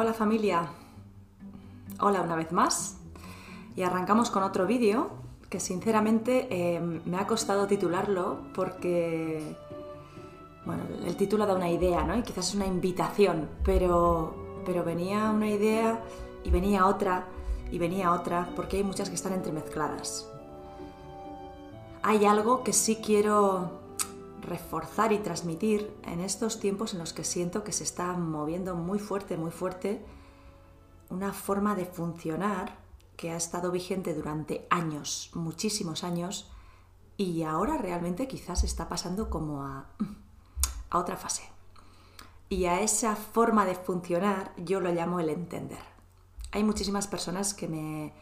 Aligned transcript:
Hola 0.00 0.14
familia, 0.14 0.68
hola 1.98 2.22
una 2.22 2.36
vez 2.36 2.52
más 2.52 2.98
y 3.74 3.82
arrancamos 3.82 4.30
con 4.30 4.44
otro 4.44 4.64
vídeo 4.64 5.10
que 5.50 5.58
sinceramente 5.58 6.46
eh, 6.52 6.78
me 6.78 7.16
ha 7.16 7.26
costado 7.26 7.66
titularlo 7.66 8.42
porque, 8.54 9.56
bueno, 10.64 10.84
el 11.04 11.16
título 11.16 11.46
da 11.46 11.56
una 11.56 11.68
idea, 11.68 12.04
¿no? 12.04 12.16
Y 12.16 12.22
quizás 12.22 12.50
es 12.50 12.54
una 12.54 12.66
invitación, 12.66 13.48
pero, 13.64 14.62
pero 14.64 14.84
venía 14.84 15.32
una 15.32 15.48
idea 15.48 16.00
y 16.44 16.50
venía 16.50 16.86
otra 16.86 17.26
y 17.72 17.78
venía 17.78 18.12
otra 18.12 18.50
porque 18.54 18.76
hay 18.76 18.84
muchas 18.84 19.08
que 19.08 19.16
están 19.16 19.32
entremezcladas. 19.32 20.30
Hay 22.04 22.24
algo 22.24 22.62
que 22.62 22.72
sí 22.72 23.00
quiero 23.04 23.80
reforzar 24.48 25.12
y 25.12 25.18
transmitir 25.18 25.94
en 26.04 26.20
estos 26.20 26.60
tiempos 26.60 26.92
en 26.92 26.98
los 26.98 27.12
que 27.12 27.24
siento 27.24 27.64
que 27.64 27.72
se 27.72 27.84
está 27.84 28.12
moviendo 28.14 28.74
muy 28.74 28.98
fuerte, 28.98 29.36
muy 29.36 29.50
fuerte, 29.50 30.04
una 31.10 31.32
forma 31.32 31.74
de 31.74 31.86
funcionar 31.86 32.78
que 33.16 33.30
ha 33.30 33.36
estado 33.36 33.70
vigente 33.70 34.14
durante 34.14 34.66
años, 34.70 35.30
muchísimos 35.34 36.04
años, 36.04 36.50
y 37.16 37.42
ahora 37.42 37.76
realmente 37.78 38.28
quizás 38.28 38.62
está 38.64 38.88
pasando 38.88 39.28
como 39.28 39.64
a, 39.64 39.88
a 40.90 40.98
otra 40.98 41.16
fase. 41.16 41.42
Y 42.48 42.66
a 42.66 42.80
esa 42.80 43.16
forma 43.16 43.66
de 43.66 43.74
funcionar 43.74 44.54
yo 44.56 44.80
lo 44.80 44.92
llamo 44.92 45.20
el 45.20 45.28
entender. 45.28 45.82
Hay 46.52 46.64
muchísimas 46.64 47.06
personas 47.06 47.54
que 47.54 47.68
me 47.68 48.14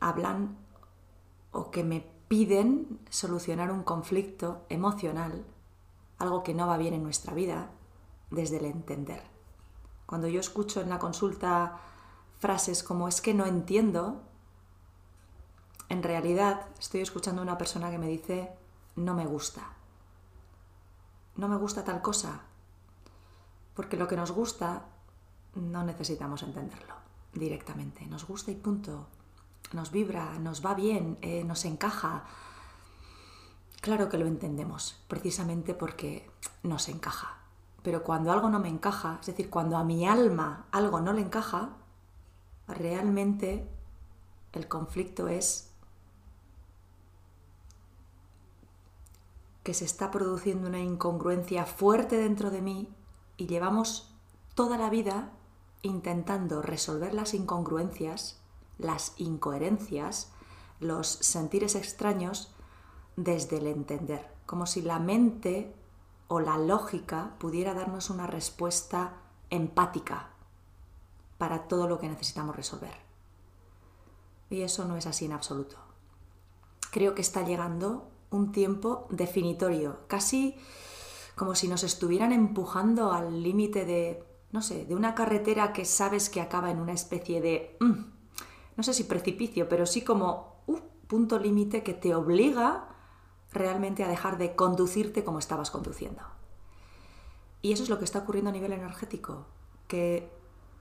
hablan 0.00 0.56
o 1.52 1.70
que 1.70 1.84
me 1.84 2.15
piden 2.28 3.00
solucionar 3.10 3.70
un 3.70 3.82
conflicto 3.82 4.64
emocional, 4.68 5.44
algo 6.18 6.42
que 6.42 6.54
no 6.54 6.66
va 6.66 6.76
bien 6.76 6.94
en 6.94 7.02
nuestra 7.02 7.34
vida, 7.34 7.70
desde 8.30 8.56
el 8.58 8.64
entender. 8.64 9.22
Cuando 10.06 10.28
yo 10.28 10.40
escucho 10.40 10.80
en 10.80 10.88
la 10.88 10.98
consulta 10.98 11.78
frases 12.38 12.82
como 12.82 13.08
es 13.08 13.20
que 13.20 13.34
no 13.34 13.46
entiendo, 13.46 14.22
en 15.88 16.02
realidad 16.02 16.66
estoy 16.78 17.00
escuchando 17.00 17.42
a 17.42 17.44
una 17.44 17.58
persona 17.58 17.90
que 17.90 17.98
me 17.98 18.08
dice 18.08 18.50
no 18.96 19.14
me 19.14 19.26
gusta. 19.26 19.62
No 21.36 21.48
me 21.48 21.56
gusta 21.56 21.84
tal 21.84 22.00
cosa. 22.02 22.42
Porque 23.74 23.96
lo 23.96 24.08
que 24.08 24.16
nos 24.16 24.32
gusta 24.32 24.86
no 25.54 25.84
necesitamos 25.84 26.42
entenderlo 26.42 26.94
directamente. 27.32 28.06
Nos 28.06 28.26
gusta 28.26 28.50
y 28.50 28.54
punto 28.54 29.06
nos 29.72 29.90
vibra, 29.90 30.38
nos 30.38 30.64
va 30.64 30.74
bien, 30.74 31.18
eh, 31.22 31.44
nos 31.44 31.64
encaja. 31.64 32.24
Claro 33.80 34.08
que 34.08 34.18
lo 34.18 34.26
entendemos, 34.26 35.02
precisamente 35.08 35.74
porque 35.74 36.28
nos 36.62 36.88
encaja. 36.88 37.38
Pero 37.82 38.02
cuando 38.02 38.32
algo 38.32 38.48
no 38.48 38.58
me 38.58 38.68
encaja, 38.68 39.18
es 39.20 39.26
decir, 39.26 39.48
cuando 39.48 39.76
a 39.76 39.84
mi 39.84 40.06
alma 40.06 40.66
algo 40.72 41.00
no 41.00 41.12
le 41.12 41.20
encaja, 41.20 41.70
realmente 42.66 43.68
el 44.52 44.66
conflicto 44.66 45.28
es 45.28 45.70
que 49.62 49.74
se 49.74 49.84
está 49.84 50.10
produciendo 50.10 50.68
una 50.68 50.80
incongruencia 50.80 51.66
fuerte 51.66 52.16
dentro 52.16 52.50
de 52.50 52.62
mí 52.62 52.88
y 53.36 53.46
llevamos 53.46 54.14
toda 54.54 54.78
la 54.78 54.90
vida 54.90 55.32
intentando 55.82 56.62
resolver 56.62 57.12
las 57.14 57.34
incongruencias 57.34 58.40
las 58.78 59.14
incoherencias, 59.16 60.32
los 60.80 61.06
sentires 61.08 61.74
extraños 61.74 62.54
desde 63.16 63.58
el 63.58 63.66
entender, 63.66 64.30
como 64.44 64.66
si 64.66 64.82
la 64.82 64.98
mente 64.98 65.74
o 66.28 66.40
la 66.40 66.58
lógica 66.58 67.34
pudiera 67.38 67.74
darnos 67.74 68.10
una 68.10 68.26
respuesta 68.26 69.14
empática 69.50 70.30
para 71.38 71.68
todo 71.68 71.86
lo 71.86 71.98
que 71.98 72.08
necesitamos 72.08 72.56
resolver. 72.56 72.94
Y 74.50 74.62
eso 74.62 74.84
no 74.84 74.96
es 74.96 75.06
así 75.06 75.24
en 75.24 75.32
absoluto. 75.32 75.76
Creo 76.90 77.14
que 77.14 77.22
está 77.22 77.42
llegando 77.42 78.08
un 78.30 78.52
tiempo 78.52 79.06
definitorio, 79.10 80.00
casi 80.08 80.56
como 81.34 81.54
si 81.54 81.68
nos 81.68 81.84
estuvieran 81.84 82.32
empujando 82.32 83.12
al 83.12 83.42
límite 83.42 83.84
de, 83.84 84.24
no 84.52 84.62
sé, 84.62 84.86
de 84.86 84.94
una 84.94 85.14
carretera 85.14 85.72
que 85.72 85.84
sabes 85.84 86.30
que 86.30 86.40
acaba 86.40 86.70
en 86.70 86.80
una 86.80 86.92
especie 86.92 87.40
de... 87.40 87.76
Mm, 87.80 88.15
no 88.76 88.82
sé 88.82 88.92
si 88.94 89.04
precipicio, 89.04 89.68
pero 89.68 89.86
sí 89.86 90.02
como 90.02 90.56
un 90.66 90.82
punto 91.06 91.38
límite 91.38 91.82
que 91.82 91.94
te 91.94 92.14
obliga 92.14 92.88
realmente 93.52 94.04
a 94.04 94.08
dejar 94.08 94.38
de 94.38 94.54
conducirte 94.54 95.24
como 95.24 95.38
estabas 95.38 95.70
conduciendo. 95.70 96.22
Y 97.62 97.72
eso 97.72 97.82
es 97.82 97.88
lo 97.88 97.98
que 97.98 98.04
está 98.04 98.20
ocurriendo 98.20 98.50
a 98.50 98.52
nivel 98.52 98.72
energético, 98.72 99.46
que 99.88 100.30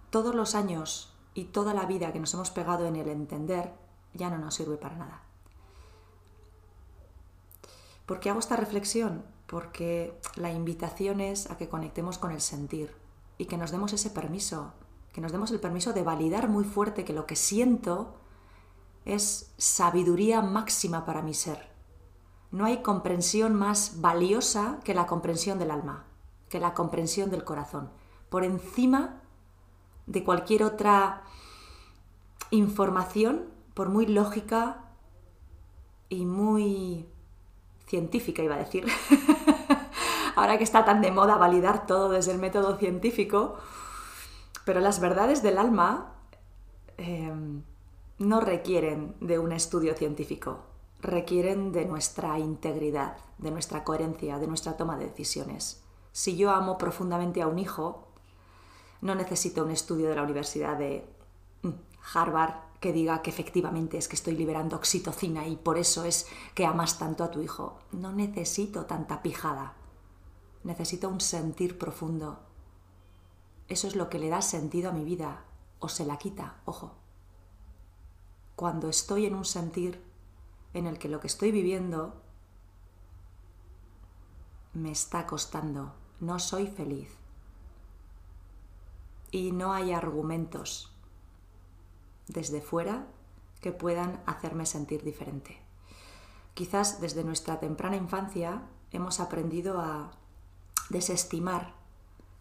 todos 0.09 0.35
los 0.35 0.55
años 0.55 1.13
y 1.33 1.45
toda 1.45 1.73
la 1.73 1.85
vida 1.85 2.11
que 2.11 2.19
nos 2.19 2.33
hemos 2.33 2.51
pegado 2.51 2.85
en 2.85 2.95
el 2.95 3.07
entender 3.07 3.73
ya 4.13 4.29
no 4.29 4.37
nos 4.37 4.55
sirve 4.55 4.77
para 4.77 4.95
nada. 4.95 5.23
¿Por 8.05 8.19
qué 8.19 8.29
hago 8.29 8.39
esta 8.39 8.55
reflexión? 8.55 9.25
Porque 9.47 10.19
la 10.35 10.51
invitación 10.51 11.21
es 11.21 11.49
a 11.49 11.57
que 11.57 11.69
conectemos 11.69 12.17
con 12.17 12.31
el 12.31 12.41
sentir 12.41 12.95
y 13.37 13.45
que 13.45 13.57
nos 13.57 13.71
demos 13.71 13.93
ese 13.93 14.09
permiso 14.09 14.73
que 15.15 15.21
nos 15.21 15.31
demos 15.31 15.49
el 15.51 15.61
permiso 15.61 15.93
de 15.93 16.03
validar 16.03 16.49
muy 16.49 16.65
fuerte 16.65 17.05
que 17.05 17.13
lo 17.13 17.25
que 17.25 17.37
siento 17.37 18.15
es 19.05 19.53
sabiduría 19.57 20.41
máxima 20.41 21.05
para 21.05 21.21
mi 21.21 21.33
ser. 21.33 21.69
No 22.51 22.65
hay 22.65 22.81
comprensión 22.81 23.55
más 23.55 24.01
valiosa 24.01 24.81
que 24.83 24.93
la 24.93 25.07
comprensión 25.07 25.57
del 25.57 25.71
alma, 25.71 26.03
que 26.49 26.59
la 26.59 26.73
comprensión 26.73 27.29
del 27.29 27.45
corazón, 27.45 27.91
por 28.27 28.43
encima 28.43 29.21
de 30.05 30.21
cualquier 30.25 30.63
otra 30.63 31.23
información, 32.51 33.45
por 33.73 33.87
muy 33.87 34.07
lógica 34.07 34.83
y 36.09 36.25
muy 36.25 37.07
científica, 37.87 38.43
iba 38.43 38.55
a 38.55 38.65
decir. 38.65 38.85
Ahora 40.35 40.57
que 40.57 40.65
está 40.65 40.83
tan 40.83 41.01
de 41.01 41.11
moda 41.11 41.37
validar 41.37 41.87
todo 41.87 42.09
desde 42.09 42.33
el 42.33 42.37
método 42.37 42.75
científico, 42.75 43.55
pero 44.65 44.81
las 44.81 44.99
verdades 44.99 45.41
del 45.41 45.57
alma 45.57 46.15
em, 46.97 47.63
no 48.17 48.41
requieren 48.41 49.15
de 49.21 49.39
un 49.39 49.51
estudio 49.51 49.93
científico, 49.95 50.65
requieren 51.01 51.71
de 51.71 51.85
nuestra 51.85 52.39
integridad, 52.39 53.17
de 53.37 53.51
nuestra 53.51 53.83
coherencia, 53.83 54.39
de 54.39 54.47
nuestra 54.47 54.75
toma 54.75 54.97
de 54.97 55.05
decisiones. 55.05 55.83
Si 56.11 56.35
yo 56.35 56.51
amo 56.51 56.77
profundamente 56.77 57.41
a 57.41 57.47
un 57.47 57.59
hijo, 57.59 58.07
no 59.01 59.15
necesito 59.15 59.63
un 59.63 59.71
estudio 59.71 60.09
de 60.09 60.15
la 60.15 60.23
Universidad 60.23 60.77
de 60.77 61.07
mm, 61.61 61.69
Harvard 62.13 62.55
que 62.79 62.93
diga 62.93 63.21
que 63.21 63.29
efectivamente 63.29 63.97
es 63.97 64.07
que 64.07 64.15
estoy 64.15 64.35
liberando 64.35 64.75
oxitocina 64.75 65.47
y 65.47 65.55
por 65.57 65.77
eso 65.77 66.05
es 66.05 66.27
que 66.53 66.65
amas 66.65 66.97
tanto 66.97 67.23
a 67.23 67.31
tu 67.31 67.41
hijo. 67.41 67.79
No 67.91 68.11
necesito 68.11 68.85
tanta 68.85 69.21
pijada. 69.21 69.73
Necesito 70.63 71.09
un 71.09 71.19
sentir 71.19 71.77
profundo, 71.77 72.39
eso 73.67 73.87
es 73.87 73.95
lo 73.95 74.09
que 74.09 74.19
le 74.19 74.29
da 74.29 74.41
sentido 74.41 74.89
a 74.89 74.93
mi 74.93 75.03
vida 75.03 75.43
o 75.79 75.89
se 75.89 76.05
la 76.05 76.17
quita, 76.17 76.57
ojo. 76.65 76.93
Cuando 78.55 78.89
estoy 78.89 79.25
en 79.25 79.35
un 79.35 79.45
sentir 79.45 80.01
en 80.73 80.87
el 80.87 80.97
que 80.97 81.09
lo 81.09 81.19
que 81.19 81.27
estoy 81.27 81.51
viviendo 81.51 82.21
me 84.73 84.91
está 84.91 85.25
costando, 85.25 85.93
no 86.19 86.39
soy 86.39 86.67
feliz. 86.67 87.09
Y 89.31 89.51
no 89.51 89.73
hay 89.73 89.91
argumentos 89.91 90.91
desde 92.27 92.61
fuera 92.61 93.07
que 93.61 93.71
puedan 93.71 94.21
hacerme 94.25 94.65
sentir 94.65 95.03
diferente. 95.03 95.59
Quizás 96.53 97.01
desde 97.01 97.23
nuestra 97.23 97.59
temprana 97.59 97.95
infancia 97.95 98.63
hemos 98.91 99.19
aprendido 99.19 99.81
a 99.81 100.11
desestimar 100.89 101.73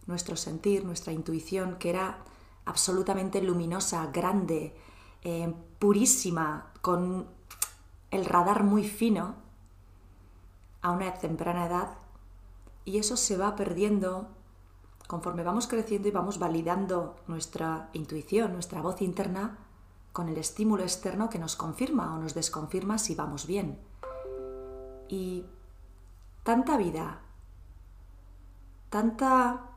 nuestro 0.06 0.37
sentir, 0.37 0.85
nuestra 0.85 1.12
intuición, 1.12 1.77
que 1.77 1.91
era 1.91 2.19
absolutamente 2.65 3.43
luminosa, 3.43 4.06
grande, 4.06 4.75
eh, 5.23 5.53
purísima, 5.79 6.73
con 6.81 7.27
el 8.11 8.25
radar 8.25 8.65
muy 8.65 8.85
fino, 8.85 9.37
a 10.83 10.91
una 10.91 11.15
temprana 11.15 11.67
edad, 11.67 11.99
y 12.85 12.99
eso 12.99 13.17
se 13.17 13.37
va 13.37 13.56
perdiendo 13.56 14.29
conforme 15.06 15.43
vamos 15.43 15.67
creciendo 15.67 16.09
y 16.09 16.12
vamos 16.12 16.39
validando 16.39 17.17
nuestra 17.27 17.91
intuición, 17.93 18.53
nuestra 18.53 18.81
voz 18.81 19.03
interna, 19.03 19.59
con 20.12 20.29
el 20.29 20.39
estímulo 20.39 20.83
externo 20.83 21.29
que 21.29 21.39
nos 21.39 21.57
confirma 21.57 22.15
o 22.15 22.19
nos 22.19 22.35
desconfirma 22.35 22.99
si 22.99 23.15
vamos 23.15 23.47
bien. 23.47 23.79
Y 25.09 25.45
tanta 26.43 26.77
vida, 26.77 27.21
tanta 28.91 29.74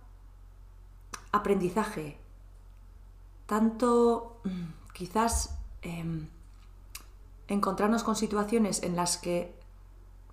aprendizaje, 1.38 2.20
tanto 3.46 4.42
mm, 4.44 4.94
quizás 4.94 5.58
em, 5.82 6.28
encontrarnos 7.48 8.04
con 8.04 8.16
situaciones 8.16 8.84
en 8.84 8.96
las 8.96 9.18
que 9.18 9.58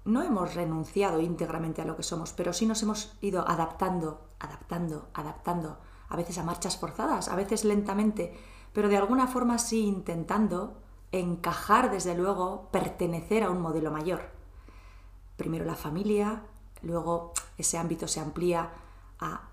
no 0.04 0.22
hemos 0.22 0.54
renunciado 0.54 1.20
íntegramente 1.20 1.80
a 1.80 1.84
lo 1.84 1.96
que 1.96 2.02
somos, 2.02 2.32
pero 2.32 2.52
sí 2.52 2.66
nos 2.66 2.82
hemos 2.82 3.16
ido 3.20 3.48
adaptando, 3.48 4.20
adaptando, 4.38 5.08
adaptando 5.14 5.78
a 6.08 6.16
veces 6.16 6.38
a 6.38 6.44
marchas 6.44 6.76
forzadas, 6.76 7.28
a 7.28 7.36
veces 7.36 7.64
lentamente, 7.64 8.36
pero 8.72 8.88
de 8.88 8.96
alguna 8.96 9.26
forma 9.26 9.58
sí 9.58 9.86
intentando 9.86 10.76
encajar, 11.12 11.90
desde 11.90 12.14
luego, 12.14 12.68
pertenecer 12.70 13.44
a 13.44 13.50
un 13.50 13.60
modelo 13.60 13.90
mayor. 13.90 14.30
Primero 15.36 15.64
la 15.64 15.76
familia, 15.76 16.42
luego 16.82 17.32
ese 17.56 17.78
ámbito 17.78 18.08
se 18.08 18.20
amplía 18.20 18.70
a 19.20 19.48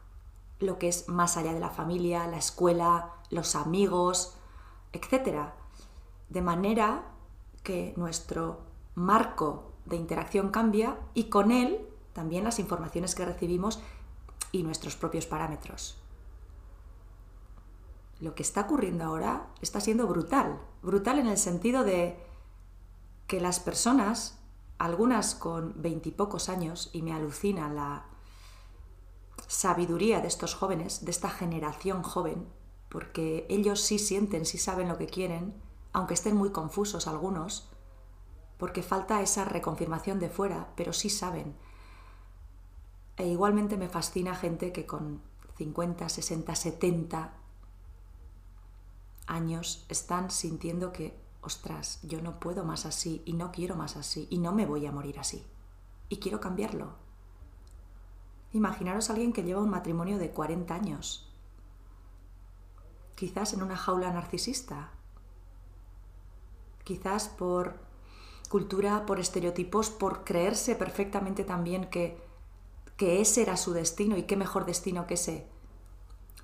lo 0.62 0.78
que 0.80 0.88
es 0.88 1.10
más 1.10 1.38
allá 1.38 1.54
de 1.54 1.60
la 1.60 1.69
familia, 1.69 2.28
la 2.28 2.38
escuela, 2.38 3.13
los 3.30 3.56
amigos, 3.56 4.38
etc. 4.94 5.50
De 6.30 6.42
manera 6.42 7.04
que 7.63 7.94
nuestro 7.98 8.62
marco 8.96 9.72
de 9.86 9.96
interacción 9.96 10.50
cambia 10.50 10.98
y 11.13 11.25
con 11.25 11.52
él 11.52 11.88
también 12.13 12.44
las 12.44 12.60
informaciones 12.60 13.16
que 13.16 13.25
recibimos 13.25 13.80
y 14.52 14.63
nuestros 14.63 14.96
propios 14.96 15.25
parámetros. 15.25 15.98
Lo 18.19 18.36
que 18.36 18.44
está 18.44 18.62
ocurriendo 18.62 19.06
ahora 19.06 19.48
está 19.62 19.81
siendo 19.81 20.08
brutal, 20.08 20.60
brutal 20.84 21.19
en 21.19 21.28
el 21.28 21.38
sentido 21.38 21.84
de 21.84 22.19
que 23.28 23.40
las 23.40 23.60
personas, 23.60 24.38
algunas 24.78 25.36
con 25.36 25.81
veintipocos 25.81 26.50
años, 26.50 26.90
y 26.94 27.02
me 27.02 27.13
alucina 27.13 27.69
la 27.69 28.06
sabiduría 29.51 30.21
de 30.21 30.30
estos 30.30 30.56
jóvenes, 30.56 31.03
de 31.03 31.12
esta 31.12 31.30
generación 31.30 32.03
joven, 32.03 32.48
porque 32.88 33.45
ellos 33.50 33.81
sí 33.81 34.00
sienten, 34.00 34.45
sí 34.45 34.57
saben 34.57 34.88
lo 34.88 34.98
que 34.98 35.07
quieren, 35.07 35.53
aunque 35.92 36.13
estén 36.13 36.38
muy 36.38 36.51
confusos 36.51 37.06
algunos, 37.06 37.69
porque 38.57 38.81
falta 38.81 39.21
esa 39.21 39.44
reconfirmación 39.44 40.19
de 40.19 40.30
fuera, 40.30 40.71
pero 40.77 40.94
sí 40.94 41.09
saben. 41.09 41.57
E 43.18 43.27
igualmente 43.27 43.75
me 43.75 43.89
fascina 43.89 44.36
gente 44.36 44.71
que 44.71 44.86
con 44.86 45.21
50, 45.57 46.07
60, 46.07 46.56
70 46.56 47.33
años 49.27 49.86
están 49.89 50.31
sintiendo 50.31 50.94
que, 50.94 51.19
ostras, 51.42 52.00
yo 52.03 52.21
no 52.21 52.39
puedo 52.39 52.63
más 52.63 52.86
así 52.86 53.21
y 53.25 53.33
no 53.33 53.51
quiero 53.51 53.75
más 53.75 53.98
así 53.98 54.27
y 54.30 54.38
no 54.38 54.53
me 54.53 54.65
voy 54.65 54.86
a 54.86 54.94
morir 54.94 55.19
así. 55.19 55.45
Y 56.07 56.18
quiero 56.18 56.39
cambiarlo. 56.39 57.00
Imaginaros 58.53 59.09
a 59.09 59.13
alguien 59.13 59.33
que 59.33 59.44
lleva 59.44 59.62
un 59.62 59.69
matrimonio 59.69 60.18
de 60.18 60.31
40 60.31 60.74
años, 60.74 61.31
quizás 63.15 63.53
en 63.53 63.63
una 63.63 63.77
jaula 63.77 64.12
narcisista, 64.12 64.92
quizás 66.83 67.30
por 67.30 67.80
cultura, 68.50 69.06
por 69.06 69.19
estereotipos, 69.19 69.89
por 69.89 70.25
creerse 70.25 70.75
perfectamente 70.75 71.45
también 71.45 71.89
que, 71.89 72.21
que 72.98 73.21
ese 73.21 73.44
era 73.44 73.56
su 73.56 73.71
destino 73.71 74.18
y 74.18 74.24
qué 74.24 74.36
mejor 74.36 74.65
destino 74.65 75.07
que 75.07 75.13
ese. 75.13 75.48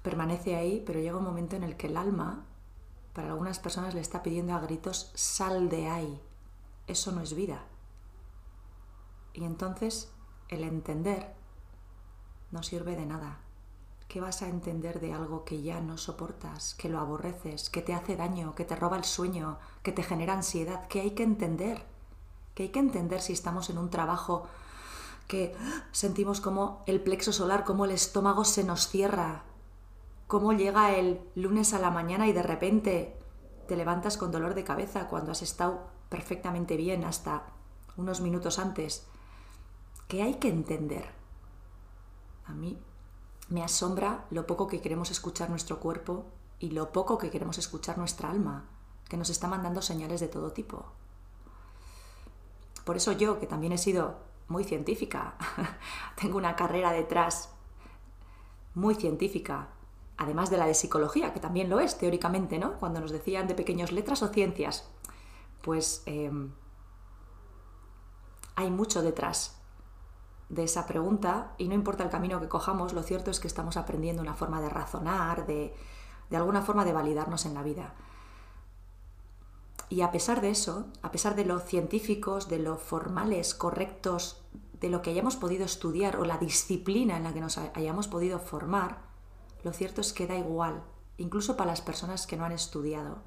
Permanece 0.04 0.56
ahí, 0.56 0.82
pero 0.86 1.02
llega 1.02 1.18
un 1.18 1.26
momento 1.26 1.58
en 1.58 1.64
el 1.64 1.76
que 1.76 1.88
el 1.88 1.98
alma, 1.98 2.46
para 3.12 3.28
algunas 3.28 3.60
personas, 3.60 3.94
le 3.94 4.00
está 4.00 4.24
pidiendo 4.24 4.54
a 4.54 4.60
gritos, 4.60 5.12
sal 5.16 5.68
de 5.68 5.90
ahí. 5.90 6.22
Eso 6.88 7.12
no 7.12 7.20
es 7.20 7.34
vida. 7.34 7.66
Y 9.34 9.44
entonces 9.44 10.10
el 10.48 10.64
entender 10.64 11.36
no 12.52 12.64
sirve 12.64 12.96
de 12.96 13.06
nada. 13.06 13.40
¿Qué 14.08 14.22
vas 14.22 14.42
a 14.42 14.48
entender 14.48 15.02
de 15.02 15.14
algo 15.14 15.44
que 15.44 15.62
ya 15.62 15.82
no 15.82 15.98
soportas, 15.98 16.74
que 16.76 16.88
lo 16.88 17.00
aborreces, 17.00 17.70
que 17.70 17.82
te 17.82 17.94
hace 17.94 18.16
daño, 18.16 18.56
que 18.56 18.64
te 18.64 18.76
roba 18.76 18.98
el 18.98 19.04
sueño, 19.04 19.60
que 19.84 19.92
te 19.92 20.04
genera 20.04 20.34
ansiedad? 20.34 20.88
¿Qué 20.88 21.02
hay 21.02 21.12
que 21.12 21.24
entender? 21.24 21.84
¿Qué 22.56 22.64
hay 22.64 22.70
que 22.70 22.80
entender 22.80 23.22
si 23.22 23.34
estamos 23.34 23.70
en 23.70 23.78
un 23.78 23.90
trabajo 23.90 24.48
que 25.28 25.54
sentimos 25.92 26.40
como 26.40 26.84
el 26.86 27.02
plexo 27.02 27.34
solar, 27.34 27.66
como 27.66 27.84
el 27.84 27.92
estómago 27.92 28.46
se 28.46 28.64
nos 28.64 28.88
cierra, 28.88 29.44
cómo 30.28 30.54
llega 30.54 30.96
el 30.96 31.20
lunes 31.36 31.74
a 31.74 31.80
la 31.80 31.92
mañana 31.92 32.28
y 32.28 32.34
de 32.34 32.44
repente 32.44 33.18
te 33.68 33.76
levantas 33.76 34.18
con 34.18 34.32
dolor 34.32 34.54
de 34.54 34.64
cabeza 34.64 35.08
cuando 35.08 35.32
has 35.32 35.42
estado 35.42 35.88
perfectamente 36.10 36.78
bien 36.78 37.04
hasta 37.04 37.44
unos 37.98 38.22
minutos 38.22 38.58
antes. 38.58 39.06
¿Qué 40.08 40.22
hay 40.24 40.36
que 40.36 40.48
entender? 40.48 41.17
A 42.48 42.54
mí 42.54 42.78
me 43.50 43.64
asombra 43.64 44.26
lo 44.30 44.48
poco 44.48 44.68
que 44.68 44.82
queremos 44.82 45.12
escuchar 45.12 45.50
nuestro 45.50 45.80
cuerpo 45.80 46.26
y 46.60 46.72
lo 46.72 46.92
poco 46.92 47.18
que 47.18 47.30
queremos 47.30 47.58
escuchar 47.58 47.98
nuestra 47.98 48.30
alma, 48.30 48.66
que 49.08 49.18
nos 49.18 49.30
está 49.30 49.48
mandando 49.48 49.82
señales 49.82 50.20
de 50.20 50.28
todo 50.28 50.52
tipo. 50.52 50.86
Por 52.84 52.98
eso 52.98 53.12
yo, 53.12 53.40
que 53.40 53.48
también 53.48 53.74
he 53.74 53.78
sido 53.78 54.18
muy 54.48 54.64
científica, 54.64 55.36
tengo 56.22 56.38
una 56.38 56.56
carrera 56.56 56.92
detrás 56.92 57.50
muy 58.74 58.96
científica, 58.96 59.70
además 60.18 60.50
de 60.50 60.58
la 60.58 60.66
de 60.66 60.74
psicología, 60.74 61.34
que 61.34 61.40
también 61.40 61.70
lo 61.70 61.80
es 61.80 61.98
teóricamente, 61.98 62.60
¿no? 62.60 62.78
Cuando 62.80 63.02
nos 63.02 63.12
decían 63.12 63.48
de 63.48 63.56
pequeños 63.56 63.92
letras 63.92 64.24
o 64.24 64.30
ciencias, 64.30 64.90
pues 65.62 66.04
em, 66.06 66.52
hay 68.56 68.72
mucho 68.72 69.02
detrás 69.02 69.57
de 70.50 70.64
esa 70.64 70.86
pregunta 70.86 71.54
y 71.58 71.68
no 71.68 71.76
importa 71.76 72.04
el 72.04 72.10
camino 72.10 72.40
que 72.40 72.48
cojamos, 72.48 72.94
lo 72.94 73.04
cierto 73.04 73.32
es 73.32 73.40
que 73.40 73.48
estamos 73.48 73.78
aprendiendo 73.78 74.22
una 74.22 74.34
forma 74.34 74.62
de 74.62 74.70
razonar, 74.70 75.46
de, 75.46 75.76
de 76.30 76.38
alguna 76.38 76.62
forma 76.62 76.86
de 76.86 76.94
validarnos 76.94 77.46
en 77.46 77.54
la 77.54 77.64
vida. 77.64 77.94
Y 79.90 80.02
a 80.02 80.12
pesar 80.12 80.42
de 80.42 80.50
eso, 80.50 80.88
a 81.02 81.12
pesar 81.12 81.36
de 81.36 81.46
lo 81.46 81.60
científicos, 81.60 82.50
de 82.50 82.60
lo 82.60 82.78
formales, 82.78 83.54
correctos, 83.54 84.42
de 84.80 84.90
lo 84.90 85.02
que 85.02 85.10
hayamos 85.10 85.36
podido 85.36 85.66
estudiar 85.66 86.18
o 86.18 86.26
la 86.26 86.38
disciplina 86.38 87.18
en 87.18 87.24
la 87.24 87.34
que 87.34 87.42
nos 87.42 87.58
hayamos 87.58 88.08
podido 88.08 88.40
formar, 88.40 89.00
lo 89.64 89.74
cierto 89.74 90.02
es 90.02 90.14
que 90.14 90.28
da 90.28 90.36
igual, 90.36 90.84
incluso 91.18 91.58
para 91.58 91.72
las 91.72 91.82
personas 91.82 92.28
que 92.28 92.38
no 92.38 92.46
han 92.46 92.52
estudiado. 92.52 93.20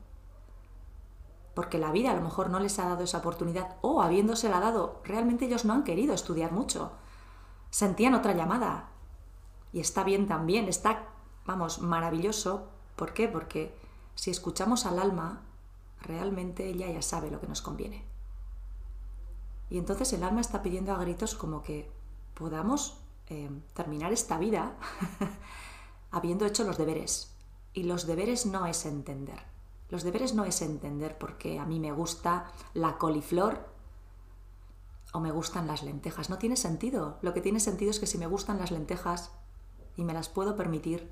Porque 1.55 1.78
la 1.78 1.93
vida 1.93 2.12
a 2.12 2.14
lo 2.14 2.23
mejor 2.23 2.49
no 2.49 2.61
les 2.61 2.78
ha 2.78 2.87
dado 2.87 3.05
esa 3.05 3.19
oportunidad 3.19 3.76
o 3.81 4.00
habiéndosela 4.00 4.61
dado, 4.61 5.00
realmente 5.05 5.46
ellos 5.46 5.64
no 5.64 5.73
han 5.73 5.84
querido 5.84 6.14
estudiar 6.14 6.52
mucho 6.52 6.93
sentían 7.70 8.14
otra 8.14 8.34
llamada. 8.34 8.90
Y 9.72 9.81
está 9.81 10.05
bien 10.05 10.26
también, 10.26 10.69
está, 10.69 11.08
vamos, 11.46 11.81
maravilloso. 11.81 12.69
¿Por 12.96 13.14
qué? 13.14 13.28
Porque 13.28 13.75
si 14.14 14.31
escuchamos 14.31 14.87
al 14.87 14.99
alma, 14.99 15.43
realmente 16.02 16.69
ella 16.69 16.90
ya 16.90 17.02
sabe 17.02 17.31
lo 17.31 17.40
que 17.40 17.46
nos 17.46 17.62
conviene. 17.62 18.05
Y 19.70 19.78
entonces 19.78 20.12
el 20.12 20.25
alma 20.25 20.40
está 20.40 20.62
pidiendo 20.62 20.93
a 20.93 20.99
gritos 20.99 21.34
como 21.34 21.62
que 21.62 21.90
podamos 22.34 22.99
eh, 23.28 23.49
terminar 23.75 24.12
esta 24.12 24.37
vida 24.38 24.76
habiendo 26.11 26.44
hecho 26.44 26.64
los 26.64 26.76
deberes. 26.76 27.33
Y 27.73 27.85
los 27.85 28.06
deberes 28.06 28.47
no 28.47 28.66
es 28.66 28.85
entender. 28.85 29.40
Los 29.88 30.02
deberes 30.02 30.35
no 30.35 30.44
es 30.44 30.61
entender 30.62 31.16
porque 31.18 31.61
a 31.61 31.66
mí 31.66 31.78
me 31.78 31.92
gusta 31.92 32.50
la 32.75 32.99
coliflor 32.99 33.68
o 35.12 35.21
me 35.21 35.33
gustan 35.33 35.67
las 35.67 35.83
lentejas. 35.83 36.31
No 36.31 36.38
tiene 36.38 36.57
sentido. 36.57 37.19
Lo 37.23 37.35
que 37.35 37.40
tiene 37.40 37.61
sentido 37.61 37.90
es 37.90 38.00
que 38.00 38.07
si 38.07 38.19
me 38.19 38.26
gustan 38.26 38.59
las 38.59 38.71
lentejas 38.71 39.33
y 39.97 40.05
me 40.05 40.14
las 40.14 40.29
puedo 40.29 40.57
permitir, 40.57 41.11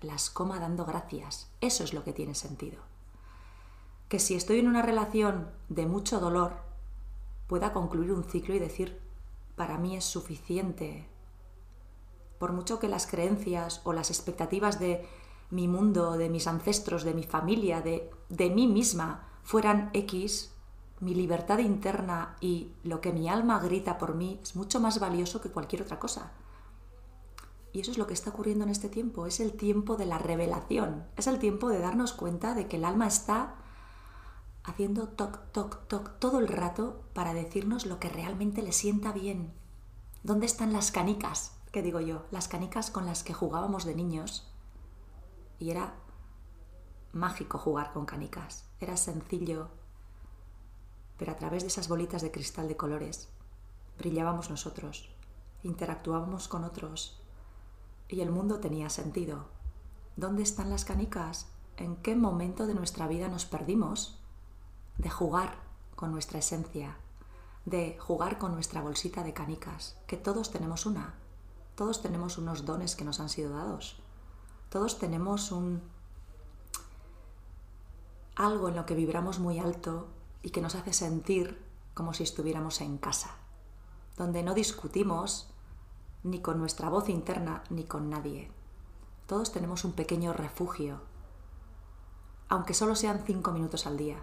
las 0.00 0.30
coma 0.30 0.58
dando 0.58 0.84
gracias. 0.84 1.50
Eso 1.60 1.84
es 1.84 1.92
lo 1.92 2.04
que 2.04 2.12
tiene 2.12 2.34
sentido. 2.34 2.82
Que 4.08 4.18
si 4.18 4.34
estoy 4.34 4.58
en 4.58 4.68
una 4.68 4.82
relación 4.82 5.50
de 5.68 5.86
mucho 5.86 6.18
dolor, 6.18 6.62
pueda 7.46 7.72
concluir 7.72 8.12
un 8.12 8.24
ciclo 8.24 8.54
y 8.54 8.58
decir, 8.58 9.00
para 9.56 9.76
mí 9.76 9.96
es 9.96 10.04
suficiente. 10.04 11.06
Por 12.38 12.52
mucho 12.52 12.78
que 12.78 12.88
las 12.88 13.06
creencias 13.06 13.82
o 13.84 13.92
las 13.92 14.10
expectativas 14.10 14.80
de 14.80 15.06
mi 15.50 15.68
mundo, 15.68 16.16
de 16.16 16.30
mis 16.30 16.46
ancestros, 16.46 17.04
de 17.04 17.12
mi 17.12 17.24
familia, 17.24 17.82
de, 17.82 18.10
de 18.28 18.50
mí 18.50 18.66
misma 18.66 19.28
fueran 19.42 19.90
X, 19.92 20.52
mi 21.00 21.14
libertad 21.14 21.58
interna 21.58 22.36
y 22.40 22.72
lo 22.84 23.00
que 23.00 23.12
mi 23.12 23.28
alma 23.28 23.58
grita 23.58 23.98
por 23.98 24.14
mí 24.14 24.38
es 24.42 24.54
mucho 24.54 24.80
más 24.80 25.00
valioso 25.00 25.40
que 25.40 25.50
cualquier 25.50 25.82
otra 25.82 25.98
cosa. 25.98 26.32
Y 27.72 27.80
eso 27.80 27.90
es 27.90 27.98
lo 27.98 28.06
que 28.06 28.14
está 28.14 28.30
ocurriendo 28.30 28.64
en 28.64 28.70
este 28.70 28.88
tiempo, 28.88 29.26
es 29.26 29.40
el 29.40 29.52
tiempo 29.52 29.96
de 29.96 30.06
la 30.06 30.18
revelación, 30.18 31.04
es 31.16 31.26
el 31.26 31.38
tiempo 31.38 31.68
de 31.68 31.78
darnos 31.78 32.12
cuenta 32.12 32.54
de 32.54 32.66
que 32.66 32.76
el 32.76 32.84
alma 32.84 33.06
está 33.06 33.54
haciendo 34.64 35.08
toc, 35.08 35.50
toc, 35.52 35.86
toc 35.86 36.18
todo 36.18 36.38
el 36.38 36.48
rato 36.48 37.02
para 37.14 37.32
decirnos 37.32 37.86
lo 37.86 37.98
que 37.98 38.08
realmente 38.08 38.62
le 38.62 38.72
sienta 38.72 39.12
bien. 39.12 39.52
¿Dónde 40.22 40.46
están 40.46 40.72
las 40.72 40.90
canicas? 40.90 41.56
¿Qué 41.72 41.82
digo 41.82 42.00
yo? 42.00 42.26
Las 42.30 42.48
canicas 42.48 42.90
con 42.90 43.06
las 43.06 43.22
que 43.22 43.32
jugábamos 43.32 43.84
de 43.84 43.94
niños. 43.94 44.52
Y 45.58 45.70
era 45.70 45.94
mágico 47.12 47.58
jugar 47.58 47.92
con 47.92 48.04
canicas. 48.04 48.68
Era 48.80 48.96
sencillo, 48.96 49.68
pero 51.20 51.32
a 51.32 51.36
través 51.36 51.64
de 51.64 51.68
esas 51.68 51.88
bolitas 51.88 52.22
de 52.22 52.32
cristal 52.32 52.66
de 52.66 52.78
colores 52.78 53.28
brillábamos 53.98 54.48
nosotros, 54.48 55.10
interactuábamos 55.62 56.48
con 56.48 56.64
otros 56.64 57.20
y 58.08 58.22
el 58.22 58.30
mundo 58.30 58.58
tenía 58.58 58.88
sentido. 58.88 59.44
¿Dónde 60.16 60.42
están 60.42 60.70
las 60.70 60.86
canicas? 60.86 61.48
¿En 61.76 61.96
qué 61.96 62.16
momento 62.16 62.66
de 62.66 62.72
nuestra 62.72 63.06
vida 63.06 63.28
nos 63.28 63.44
perdimos 63.44 64.18
de 64.96 65.10
jugar 65.10 65.58
con 65.94 66.10
nuestra 66.10 66.38
esencia, 66.38 66.96
de 67.66 67.98
jugar 68.00 68.38
con 68.38 68.54
nuestra 68.54 68.80
bolsita 68.80 69.22
de 69.22 69.34
canicas? 69.34 69.98
Que 70.06 70.16
todos 70.16 70.50
tenemos 70.50 70.86
una, 70.86 71.16
todos 71.74 72.00
tenemos 72.00 72.38
unos 72.38 72.64
dones 72.64 72.96
que 72.96 73.04
nos 73.04 73.20
han 73.20 73.28
sido 73.28 73.52
dados. 73.52 74.00
Todos 74.70 74.98
tenemos 74.98 75.52
un 75.52 75.82
algo 78.36 78.70
en 78.70 78.76
lo 78.76 78.86
que 78.86 78.94
vibramos 78.94 79.38
muy 79.38 79.58
alto 79.58 80.08
y 80.42 80.50
que 80.50 80.60
nos 80.60 80.74
hace 80.74 80.92
sentir 80.92 81.62
como 81.94 82.14
si 82.14 82.22
estuviéramos 82.22 82.80
en 82.80 82.98
casa, 82.98 83.36
donde 84.16 84.42
no 84.42 84.54
discutimos 84.54 85.50
ni 86.22 86.40
con 86.40 86.58
nuestra 86.58 86.88
voz 86.88 87.08
interna 87.08 87.62
ni 87.70 87.84
con 87.84 88.10
nadie. 88.10 88.50
Todos 89.26 89.52
tenemos 89.52 89.84
un 89.84 89.92
pequeño 89.92 90.32
refugio, 90.32 91.00
aunque 92.48 92.74
solo 92.74 92.94
sean 92.96 93.22
cinco 93.24 93.52
minutos 93.52 93.86
al 93.86 93.96
día. 93.96 94.22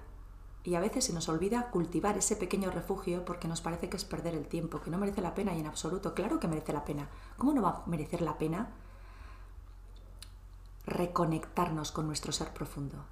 Y 0.63 0.75
a 0.75 0.81
veces 0.81 1.05
se 1.05 1.13
nos 1.13 1.29
olvida 1.29 1.71
cultivar 1.71 2.17
ese 2.17 2.35
pequeño 2.35 2.71
refugio 2.71 3.23
porque 3.23 3.47
nos 3.47 3.61
parece 3.61 3.89
que 3.89 3.95
es 3.95 4.03
perder 4.03 4.35
el 4.35 4.47
tiempo, 4.47 4.81
que 4.81 4.91
no 4.91 4.97
merece 4.97 5.21
la 5.21 5.33
pena 5.33 5.53
y 5.53 5.61
en 5.61 5.67
absoluto, 5.67 6.13
claro 6.13 6.39
que 6.39 6.49
merece 6.49 6.73
la 6.73 6.83
pena. 6.83 7.09
¿Cómo 7.37 7.53
no 7.53 7.61
va 7.61 7.69
a 7.69 7.83
merecer 7.89 8.21
la 8.21 8.37
pena 8.37 8.73
reconectarnos 10.85 11.93
con 11.93 12.05
nuestro 12.05 12.33
ser 12.33 12.53
profundo? 12.53 13.05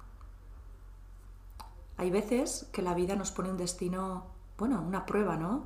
Hay 1.96 2.10
veces 2.10 2.68
que 2.72 2.82
la 2.82 2.94
vida 2.94 3.16
nos 3.16 3.30
pone 3.30 3.50
un 3.50 3.56
destino, 3.56 4.26
bueno, 4.58 4.82
una 4.82 5.06
prueba, 5.06 5.36
¿no? 5.36 5.64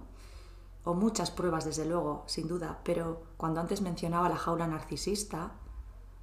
O 0.85 0.95
muchas 0.95 1.31
pruebas, 1.31 1.65
desde 1.65 1.85
luego, 1.85 2.25
sin 2.27 2.49
duda, 2.49 2.81
pero 2.85 3.23
cuando 3.37 3.61
antes 3.61 3.81
mencionaba 3.81 4.29
la 4.29 4.37
jaula 4.37 4.67
narcisista, 4.67 5.53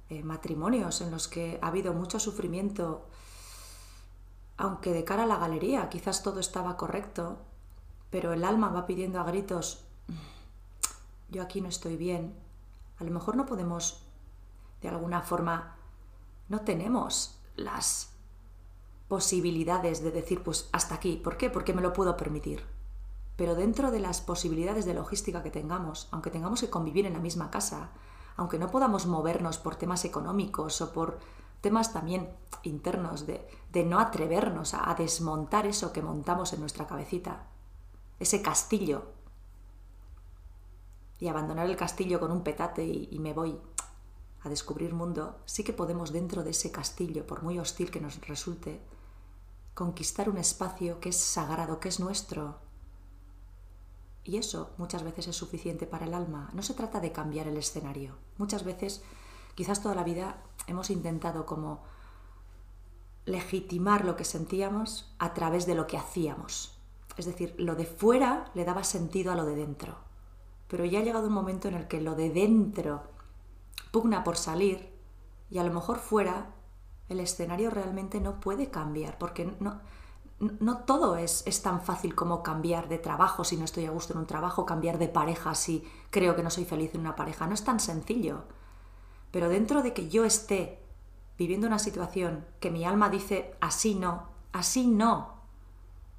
eh, 0.08 0.22
matrimonios 0.22 1.02
en 1.02 1.10
los 1.10 1.28
que 1.28 1.58
ha 1.60 1.68
habido 1.68 1.92
mucho 1.92 2.18
sufrimiento, 2.18 3.06
aunque 4.56 4.92
de 4.92 5.04
cara 5.04 5.24
a 5.24 5.26
la 5.26 5.36
galería 5.36 5.88
quizás 5.90 6.22
todo 6.22 6.40
estaba 6.40 6.76
correcto, 6.76 7.38
pero 8.10 8.32
el 8.32 8.44
alma 8.44 8.70
va 8.70 8.86
pidiendo 8.86 9.20
a 9.20 9.24
gritos, 9.24 9.84
yo 11.28 11.42
aquí 11.42 11.60
no 11.60 11.68
estoy 11.68 11.96
bien, 11.96 12.34
a 12.98 13.04
lo 13.04 13.10
mejor 13.10 13.36
no 13.36 13.44
podemos, 13.44 14.02
de 14.80 14.88
alguna 14.88 15.20
forma, 15.20 15.76
no 16.48 16.62
tenemos 16.62 17.38
las 17.54 18.17
posibilidades 19.08 20.02
de 20.02 20.10
decir, 20.10 20.42
pues 20.42 20.68
hasta 20.72 20.94
aquí. 20.94 21.16
¿Por 21.16 21.36
qué? 21.36 21.50
Porque 21.50 21.72
me 21.72 21.82
lo 21.82 21.92
puedo 21.92 22.16
permitir. 22.16 22.64
Pero 23.36 23.54
dentro 23.54 23.90
de 23.90 24.00
las 24.00 24.20
posibilidades 24.20 24.84
de 24.84 24.94
logística 24.94 25.42
que 25.42 25.50
tengamos, 25.50 26.08
aunque 26.10 26.30
tengamos 26.30 26.60
que 26.60 26.70
convivir 26.70 27.06
en 27.06 27.14
la 27.14 27.20
misma 27.20 27.50
casa, 27.50 27.90
aunque 28.36 28.58
no 28.58 28.70
podamos 28.70 29.06
movernos 29.06 29.58
por 29.58 29.76
temas 29.76 30.04
económicos 30.04 30.80
o 30.80 30.92
por 30.92 31.18
temas 31.60 31.92
también 31.92 32.28
internos 32.62 33.26
de, 33.26 33.46
de 33.72 33.84
no 33.84 33.98
atrevernos 33.98 34.74
a, 34.74 34.94
desmontar 34.94 35.66
eso 35.66 35.92
que 35.92 36.02
montamos 36.02 36.52
en 36.52 36.60
nuestra 36.60 36.86
cabecita, 36.86 37.46
ese 38.20 38.42
castillo, 38.42 39.06
y 41.20 41.26
abandonar 41.26 41.66
el 41.66 41.76
castillo 41.76 42.20
con 42.20 42.30
un 42.30 42.44
petate 42.44 42.84
y 42.84 43.18
me 43.18 43.32
voy 43.32 43.58
a 44.42 44.48
descubrir 44.48 44.94
mundo, 44.94 45.40
sí 45.46 45.64
que 45.64 45.72
podemos 45.72 46.12
dentro 46.12 46.44
de 46.44 46.50
ese 46.50 46.70
castillo, 46.70 47.26
por 47.26 47.42
muy 47.42 47.58
hostil 47.58 47.90
que 47.90 48.00
nos 48.00 48.20
resulte, 48.28 48.80
conquistar 49.78 50.28
un 50.28 50.38
espacio 50.38 50.98
que 50.98 51.10
es 51.10 51.16
sagrado, 51.16 51.78
que 51.78 51.88
es 51.88 52.00
nuestro. 52.00 52.58
Y 54.24 54.36
eso 54.36 54.72
muchas 54.76 55.04
veces 55.04 55.28
es 55.28 55.36
suficiente 55.36 55.86
para 55.86 56.04
el 56.04 56.14
alma. 56.14 56.50
No 56.52 56.64
se 56.64 56.74
trata 56.74 56.98
de 56.98 57.12
cambiar 57.12 57.46
el 57.46 57.56
escenario. 57.56 58.16
Muchas 58.38 58.64
veces, 58.64 59.04
quizás 59.54 59.80
toda 59.80 59.94
la 59.94 60.02
vida, 60.02 60.42
hemos 60.66 60.90
intentado 60.90 61.46
como 61.46 61.84
legitimar 63.24 64.04
lo 64.04 64.16
que 64.16 64.24
sentíamos 64.24 65.14
a 65.20 65.32
través 65.32 65.64
de 65.64 65.76
lo 65.76 65.86
que 65.86 65.96
hacíamos. 65.96 66.76
Es 67.16 67.26
decir, 67.26 67.54
lo 67.56 67.76
de 67.76 67.86
fuera 67.86 68.50
le 68.54 68.64
daba 68.64 68.82
sentido 68.82 69.30
a 69.30 69.36
lo 69.36 69.44
de 69.44 69.54
dentro. 69.54 69.94
Pero 70.66 70.86
ya 70.86 70.98
ha 70.98 71.04
llegado 71.04 71.28
un 71.28 71.34
momento 71.34 71.68
en 71.68 71.74
el 71.74 71.86
que 71.86 72.00
lo 72.00 72.16
de 72.16 72.30
dentro 72.30 73.04
pugna 73.92 74.24
por 74.24 74.38
salir 74.38 74.92
y 75.50 75.58
a 75.58 75.62
lo 75.62 75.72
mejor 75.72 75.98
fuera 75.98 76.57
el 77.08 77.20
escenario 77.20 77.70
realmente 77.70 78.20
no 78.20 78.40
puede 78.40 78.70
cambiar, 78.70 79.18
porque 79.18 79.50
no, 79.60 80.78
todo 80.78 81.16
es, 81.16 81.62
tan 81.62 81.80
fácil 81.80 82.14
como 82.14 82.42
cambiar 82.42 82.88
de 82.88 82.98
trabajo 82.98 83.44
si 83.44 83.56
no 83.56 83.64
estoy 83.64 83.86
a 83.86 83.90
gusto 83.90 84.12
en 84.12 84.20
un 84.20 84.26
trabajo, 84.26 84.66
cambiar 84.66 84.98
de 84.98 85.08
pareja 85.08 85.54
si 85.54 85.84
creo 86.10 86.36
que 86.36 86.42
no 86.42 86.50
soy 86.50 86.64
feliz 86.64 86.94
en 86.94 87.00
una 87.00 87.16
pareja. 87.16 87.46
No 87.46 87.54
es 87.54 87.64
tan 87.64 87.80
sencillo. 87.80 88.44
Pero 89.30 89.48
dentro 89.48 89.82
de 89.82 89.94
que 89.94 90.08
yo 90.08 90.24
esté 90.24 90.82
viviendo 91.38 91.66
una 91.66 91.78
situación 91.78 92.44
que 92.60 92.70
mi 92.70 92.84
alma 92.84 93.08
dice 93.08 93.54
así 93.60 93.94
no, 93.94 94.28
así 94.52 94.86
no, 94.86 95.34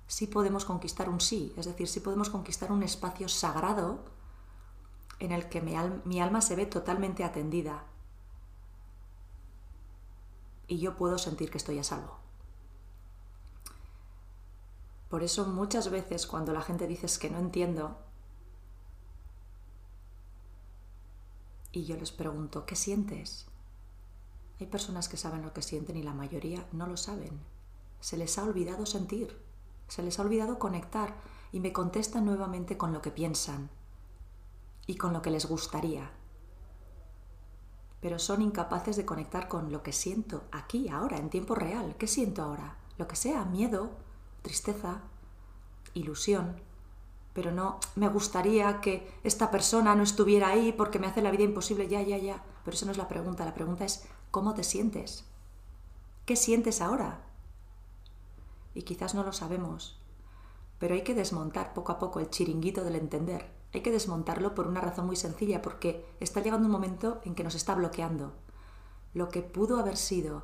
sí 0.08 0.27
podemos 0.27 0.65
conquistar 0.65 1.10
un 1.10 1.19
sí, 1.19 1.53
es 1.58 1.65
decir, 1.65 1.88
sí 1.88 2.00
podemos 2.00 2.29
conquistar 2.29 2.72
un 2.72 2.84
espacio 2.84 3.27
sagrado 3.27 4.05
en 5.19 5.34
el 5.34 5.50
que 5.50 5.62
mi 5.62 6.22
alma 6.22 6.41
se 6.41 6.55
ve 6.55 6.65
totalmente 6.65 7.24
atendida, 7.24 7.84
y 10.70 10.78
yo 10.78 10.96
puedo 10.96 11.18
sentir 11.18 11.50
que 11.50 11.58
estoy 11.58 11.80
a 11.80 11.84
salvo. 11.84 12.20
Por 15.10 15.24
eso 15.24 15.48
muchas 15.48 15.90
veces 15.90 16.28
cuando 16.28 16.54
la 16.54 16.62
gente 16.62 16.88
dice 16.88 17.08
que 17.20 17.32
no 17.32 17.40
entiendo, 17.40 17.98
y 21.72 21.86
yo 21.86 21.98
les 21.98 22.12
pregunto, 22.12 22.68
¿qué 22.68 22.76
sientes? 22.76 23.48
Hay 24.60 24.68
personas 24.68 25.10
que 25.10 25.18
saben 25.18 25.42
lo 25.42 25.54
que 25.54 25.64
sienten 25.64 25.98
y 25.98 26.04
la 26.04 26.14
mayoría 26.14 26.68
no 26.72 26.86
lo 26.86 26.98
saben. 26.98 27.40
Se 28.00 28.16
les 28.16 28.38
ha 28.38 28.44
olvidado 28.44 28.86
sentir, 28.86 29.42
se 29.88 30.04
les 30.04 30.20
ha 30.20 30.22
olvidado 30.22 30.60
conectar 30.60 31.16
y 31.52 31.60
me 31.60 31.74
contestan 31.74 32.26
nuevamente 32.26 32.78
con 32.78 32.94
lo 32.94 33.02
que 33.02 33.12
piensan 33.12 33.72
y 34.86 34.98
con 34.98 35.14
lo 35.14 35.24
que 35.24 35.32
les 35.32 35.48
gustaría 35.48 36.12
pero 38.01 38.18
son 38.20 38.41
incapaces 38.41 38.96
de 38.96 39.06
conectar 39.06 39.48
con 39.48 39.72
lo 39.72 39.84
que 39.84 39.91
siento 39.91 40.44
aquí, 40.51 40.89
ahora, 40.89 41.18
en 41.18 41.29
tiempo 41.29 41.56
real. 41.56 41.96
¿Qué 41.98 42.08
siento 42.08 42.44
ahora? 42.44 42.77
Lo 42.98 43.08
que 43.08 43.15
sea, 43.15 43.44
miedo, 43.46 43.91
tristeza, 44.41 45.01
ilusión. 45.94 46.62
Pero 47.34 47.51
no, 47.51 47.79
me 47.96 48.08
gustaría 48.08 48.79
que 48.82 49.12
esta 49.24 49.51
persona 49.51 49.96
no 49.96 50.03
estuviera 50.03 50.50
ahí 50.50 50.72
porque 50.72 51.00
me 51.00 51.08
hace 51.08 51.22
la 51.22 51.32
vida 51.32 51.44
imposible, 51.44 51.88
ya, 51.88 52.01
ya, 52.01 52.18
ya. 52.18 52.44
Pero 52.63 52.75
eso 52.75 52.86
no 52.86 52.91
es 52.91 52.98
la 52.98 53.08
pregunta, 53.08 53.46
la 53.46 53.53
pregunta 53.53 53.86
es, 53.86 54.06
¿cómo 54.32 54.53
te 54.53 54.63
sientes? 54.63 55.25
¿Qué 56.25 56.36
sientes 56.36 56.82
ahora? 56.82 57.22
Y 58.74 58.84
quizás 58.84 59.13
no 59.13 59.24
lo 59.24 59.34
sabemos, 59.34 60.00
pero 60.77 60.96
hay 60.96 61.03
que 61.03 61.15
desmontar 61.15 61.74
poco 61.74 61.91
a 61.91 62.00
poco 62.00 62.20
el 62.20 62.29
chiringuito 62.29 62.84
del 62.84 62.96
entender 62.96 63.59
hay 63.74 63.82
que 63.82 63.92
desmontarlo 63.92 64.56
por 64.56 64.68
una 64.68 64.82
razón 64.82 65.06
muy 65.06 65.16
sencilla, 65.16 65.62
porque 65.62 66.06
está 66.20 66.42
llegando 66.42 66.66
un 66.66 66.72
momento 66.72 67.22
en 67.24 67.36
que 67.36 67.44
nos 67.44 67.56
está 67.56 67.76
bloqueando. 67.76 68.34
Lo 69.14 69.30
que 69.30 69.42
pudo 69.42 69.80
haber 69.80 69.98
sido 69.98 70.44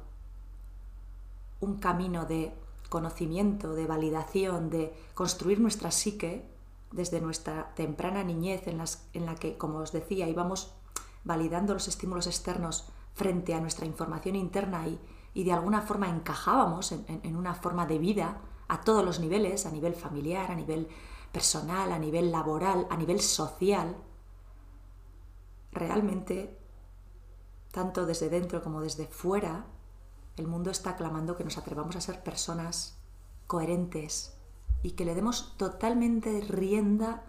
un 1.60 1.78
camino 1.78 2.26
de 2.26 2.54
conocimiento, 2.90 3.74
de 3.74 3.88
validación, 3.88 4.70
de 4.70 4.94
construir 5.14 5.60
nuestra 5.60 5.92
psique 5.92 6.46
desde 6.92 7.20
nuestra 7.20 7.74
temprana 7.76 8.24
niñez 8.24 8.68
en, 8.68 8.78
las, 8.78 9.08
en 9.14 9.26
la 9.26 9.36
que, 9.36 9.58
como 9.58 9.80
os 9.80 9.92
decía, 9.92 10.30
íbamos 10.30 10.72
validando 11.24 11.74
los 11.74 11.88
estímulos 11.88 12.28
externos 12.28 12.88
frente 13.14 13.54
a 13.54 13.60
nuestra 13.60 13.86
información 13.86 14.36
interna 14.36 14.88
y, 14.88 15.00
y 15.34 15.44
de 15.44 15.52
alguna 15.52 15.82
forma 15.82 16.10
encajábamos 16.10 16.92
en, 16.92 17.06
en 17.08 17.36
una 17.36 17.56
forma 17.56 17.86
de 17.88 17.98
vida 17.98 18.38
a 18.68 18.82
todos 18.82 19.04
los 19.04 19.20
niveles, 19.20 19.66
a 19.66 19.72
nivel 19.72 19.96
familiar, 19.96 20.52
a 20.52 20.56
nivel 20.56 20.88
personal, 21.36 21.92
a 21.92 22.00
nivel 22.00 22.32
laboral, 22.32 22.88
a 22.90 22.96
nivel 22.96 23.20
social, 23.20 23.98
realmente, 25.74 26.58
tanto 27.74 28.06
desde 28.06 28.30
dentro 28.30 28.64
como 28.64 28.80
desde 28.80 29.06
fuera, 29.08 29.66
el 30.38 30.48
mundo 30.48 30.72
está 30.72 30.96
clamando 30.96 31.36
que 31.36 31.44
nos 31.44 31.58
atrevamos 31.58 31.98
a 31.98 32.00
ser 32.00 32.24
personas 32.24 32.98
coherentes 33.48 34.38
y 34.82 34.92
que 34.92 35.04
le 35.04 35.14
demos 35.14 35.58
totalmente 35.58 36.40
rienda 36.40 37.26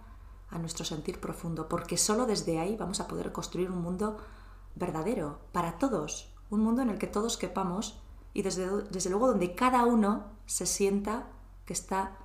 a 0.49 0.57
nuestro 0.57 0.85
sentir 0.85 1.19
profundo, 1.19 1.67
porque 1.67 1.97
solo 1.97 2.25
desde 2.25 2.59
ahí 2.59 2.77
vamos 2.77 3.01
a 3.01 3.09
poder 3.09 3.33
construir 3.33 3.69
un 3.69 3.81
mundo 3.81 4.19
verdadero 4.75 5.41
para 5.51 5.79
todos, 5.79 6.33
un 6.49 6.61
mundo 6.61 6.81
en 6.81 6.91
el 6.91 6.97
que 6.97 7.07
todos 7.07 7.35
quepamos 7.35 8.01
y 8.33 8.43
desde, 8.43 8.83
desde 8.83 9.09
luego 9.09 9.27
donde 9.27 9.53
cada 9.53 9.83
uno 9.83 10.27
se 10.45 10.65
sienta 10.65 11.27
que 11.65 11.73
está 11.73 12.19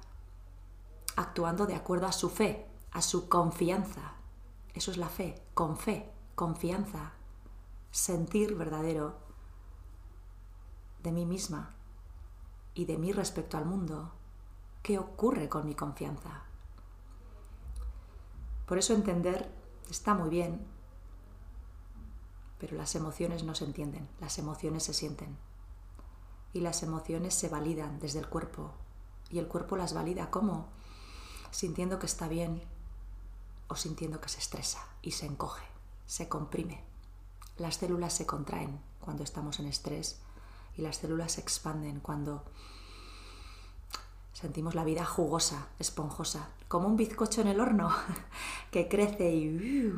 actuando 1.16 1.66
de 1.66 1.74
acuerdo 1.74 2.06
a 2.06 2.12
su 2.12 2.30
fe, 2.30 2.66
a 2.90 3.02
su 3.02 3.28
confianza. 3.28 4.14
Eso 4.74 4.90
es 4.90 4.96
la 4.96 5.08
fe, 5.08 5.42
con 5.54 5.76
fe, 5.76 6.10
confianza, 6.34 7.12
sentir 7.90 8.54
verdadero 8.54 9.16
de 11.02 11.12
mí 11.12 11.26
misma 11.26 11.74
y 12.74 12.86
de 12.86 12.96
mí 12.98 13.12
respecto 13.12 13.58
al 13.58 13.66
mundo. 13.66 14.12
¿Qué 14.82 14.98
ocurre 14.98 15.48
con 15.48 15.66
mi 15.66 15.74
confianza? 15.74 16.44
Por 18.66 18.78
eso 18.78 18.94
entender 18.94 19.52
está 19.90 20.14
muy 20.14 20.30
bien, 20.30 20.66
pero 22.58 22.76
las 22.76 22.94
emociones 22.94 23.44
no 23.44 23.54
se 23.54 23.64
entienden, 23.64 24.08
las 24.20 24.38
emociones 24.38 24.84
se 24.84 24.94
sienten. 24.94 25.36
Y 26.54 26.60
las 26.60 26.82
emociones 26.82 27.34
se 27.34 27.48
validan 27.48 27.98
desde 27.98 28.18
el 28.18 28.28
cuerpo. 28.28 28.72
Y 29.30 29.38
el 29.38 29.48
cuerpo 29.48 29.76
las 29.76 29.94
valida 29.94 30.30
¿cómo? 30.30 30.68
Sintiendo 31.52 32.00
que 32.00 32.06
está 32.06 32.26
bien 32.26 32.62
o 33.68 33.76
sintiendo 33.76 34.20
que 34.20 34.28
se 34.28 34.40
estresa 34.40 34.84
y 35.02 35.12
se 35.12 35.26
encoge, 35.26 35.64
se 36.06 36.28
comprime. 36.28 36.82
las 37.58 37.76
células 37.76 38.14
se 38.14 38.26
contraen 38.26 38.80
cuando 39.00 39.22
estamos 39.22 39.60
en 39.60 39.66
estrés 39.66 40.20
y 40.76 40.82
las 40.82 40.96
células 40.96 41.32
se 41.32 41.42
expanden 41.42 42.00
cuando 42.00 42.44
sentimos 44.32 44.74
la 44.74 44.84
vida 44.84 45.04
jugosa, 45.04 45.68
esponjosa, 45.78 46.48
como 46.66 46.88
un 46.88 46.96
bizcocho 46.96 47.42
en 47.42 47.48
el 47.48 47.60
horno 47.60 47.94
que 48.70 48.88
crece 48.88 49.30
y, 49.34 49.92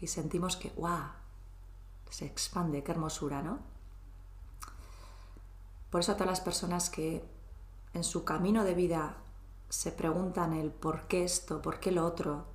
y 0.00 0.06
sentimos 0.08 0.56
que, 0.56 0.70
¡guau! 0.70 1.10
Se 2.10 2.26
expande, 2.26 2.82
qué 2.82 2.92
hermosura, 2.92 3.42
¿no? 3.42 3.60
Por 5.90 6.00
eso 6.00 6.12
a 6.12 6.16
todas 6.16 6.30
las 6.30 6.40
personas 6.40 6.90
que 6.90 7.24
en 7.94 8.04
su 8.04 8.24
camino 8.24 8.64
de 8.64 8.74
vida 8.74 9.16
se 9.68 9.92
preguntan 9.92 10.52
el 10.52 10.70
por 10.70 11.08
qué 11.08 11.24
esto, 11.24 11.60
por 11.60 11.80
qué 11.80 11.92
lo 11.92 12.06
otro, 12.06 12.46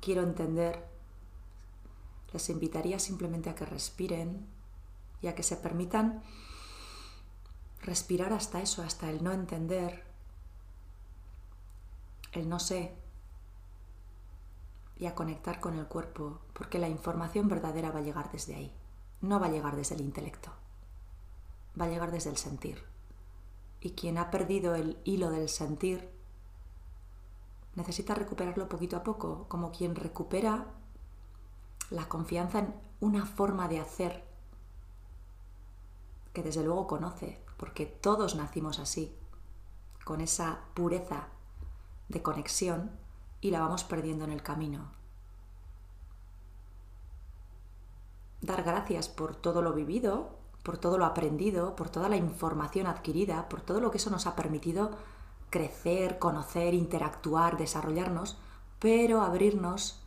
quiero 0.00 0.22
entender, 0.22 0.86
les 2.32 2.48
invitaría 2.50 2.98
simplemente 2.98 3.50
a 3.50 3.54
que 3.54 3.66
respiren 3.66 4.46
y 5.20 5.26
a 5.26 5.34
que 5.34 5.42
se 5.42 5.56
permitan 5.56 6.22
respirar 7.82 8.32
hasta 8.32 8.60
eso, 8.60 8.82
hasta 8.82 9.10
el 9.10 9.24
no 9.24 9.32
entender, 9.32 10.04
el 12.32 12.48
no 12.48 12.60
sé, 12.60 12.94
y 14.96 15.06
a 15.06 15.14
conectar 15.14 15.60
con 15.60 15.74
el 15.74 15.86
cuerpo, 15.86 16.40
porque 16.52 16.78
la 16.78 16.88
información 16.88 17.48
verdadera 17.48 17.90
va 17.90 18.00
a 18.00 18.02
llegar 18.02 18.30
desde 18.32 18.54
ahí, 18.54 18.74
no 19.20 19.40
va 19.40 19.46
a 19.46 19.50
llegar 19.50 19.76
desde 19.76 19.94
el 19.94 20.00
intelecto, 20.00 20.50
va 21.80 21.86
a 21.86 21.88
llegar 21.88 22.10
desde 22.10 22.30
el 22.30 22.36
sentir. 22.36 22.84
Y 23.80 23.92
quien 23.92 24.18
ha 24.18 24.30
perdido 24.30 24.74
el 24.74 24.98
hilo 25.04 25.30
del 25.30 25.48
sentir 25.48 26.17
necesita 27.78 28.14
recuperarlo 28.14 28.68
poquito 28.68 28.96
a 28.96 29.04
poco, 29.04 29.46
como 29.48 29.70
quien 29.70 29.94
recupera 29.94 30.66
la 31.90 32.08
confianza 32.08 32.58
en 32.58 32.74
una 33.00 33.24
forma 33.24 33.68
de 33.68 33.80
hacer 33.80 34.24
que 36.32 36.42
desde 36.42 36.64
luego 36.64 36.86
conoce, 36.86 37.40
porque 37.56 37.86
todos 37.86 38.34
nacimos 38.34 38.80
así, 38.80 39.16
con 40.04 40.20
esa 40.20 40.60
pureza 40.74 41.28
de 42.08 42.20
conexión 42.20 42.90
y 43.40 43.52
la 43.52 43.60
vamos 43.60 43.84
perdiendo 43.84 44.24
en 44.24 44.32
el 44.32 44.42
camino. 44.42 44.90
Dar 48.40 48.62
gracias 48.62 49.08
por 49.08 49.36
todo 49.36 49.62
lo 49.62 49.72
vivido, 49.72 50.30
por 50.64 50.78
todo 50.78 50.98
lo 50.98 51.06
aprendido, 51.06 51.76
por 51.76 51.90
toda 51.90 52.08
la 52.08 52.16
información 52.16 52.88
adquirida, 52.88 53.48
por 53.48 53.60
todo 53.60 53.80
lo 53.80 53.90
que 53.90 53.98
eso 53.98 54.10
nos 54.10 54.26
ha 54.26 54.34
permitido 54.36 54.90
crecer, 55.50 56.18
conocer, 56.18 56.74
interactuar, 56.74 57.56
desarrollarnos, 57.56 58.38
pero 58.78 59.22
abrirnos 59.22 60.02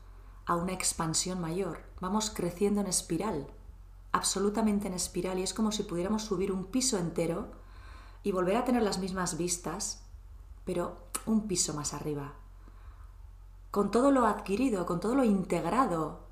a 0.46 0.56
una 0.56 0.74
expansión 0.74 1.40
mayor. 1.40 1.84
Vamos 2.00 2.30
creciendo 2.30 2.82
en 2.82 2.88
espiral, 2.88 3.48
absolutamente 4.12 4.88
en 4.88 4.94
espiral, 4.94 5.40
y 5.40 5.44
es 5.44 5.54
como 5.54 5.72
si 5.72 5.84
pudiéramos 5.84 6.24
subir 6.24 6.52
un 6.52 6.66
piso 6.66 6.98
entero 6.98 7.52
y 8.24 8.32
volver 8.32 8.58
a 8.58 8.66
tener 8.66 8.84
las 8.84 9.00
mismas 9.00 9.38
vistas, 9.38 10.04
pero 10.66 10.98
un 11.26 11.48
piso 11.48 11.74
más 11.74 11.94
arriba. 11.94 12.34
Con 13.72 13.92
todo 13.92 14.12
lo 14.12 14.26
adquirido, 14.26 14.86
con 14.86 15.00
todo 15.00 15.16
lo 15.16 15.24
integrado 15.24 16.28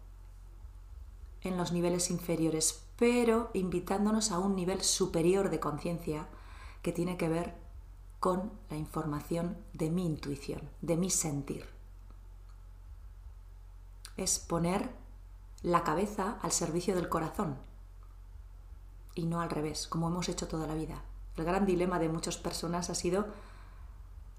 en 1.42 1.58
los 1.58 1.72
niveles 1.72 2.12
inferiores, 2.12 2.84
pero 2.98 3.50
invitándonos 3.54 4.32
a 4.32 4.40
un 4.40 4.56
nivel 4.56 4.82
superior 4.82 5.50
de 5.50 5.60
conciencia 5.60 6.28
que 6.82 6.92
tiene 6.92 7.18
que 7.18 7.30
ver 7.30 7.56
con 8.20 8.52
la 8.70 8.78
información 8.78 9.58
de 9.74 9.90
mi 9.90 10.06
intuición, 10.06 10.70
de 10.82 10.98
mi 10.98 11.10
sentir. 11.10 11.66
Es 14.18 14.40
poner 14.40 14.90
la 15.62 15.84
cabeza 15.84 16.38
al 16.42 16.52
servicio 16.52 16.96
del 16.96 17.10
corazón 17.10 17.58
y 19.16 19.26
no 19.26 19.42
al 19.42 19.50
revés, 19.50 19.88
como 19.88 20.08
hemos 20.08 20.30
hecho 20.30 20.48
toda 20.48 20.68
la 20.68 20.76
vida. 20.76 21.04
El 21.36 21.46
gran 21.46 21.66
dilema 21.66 22.00
de 22.00 22.10
muchas 22.10 22.38
personas 22.38 22.90
ha 22.90 22.96
sido 22.96 23.28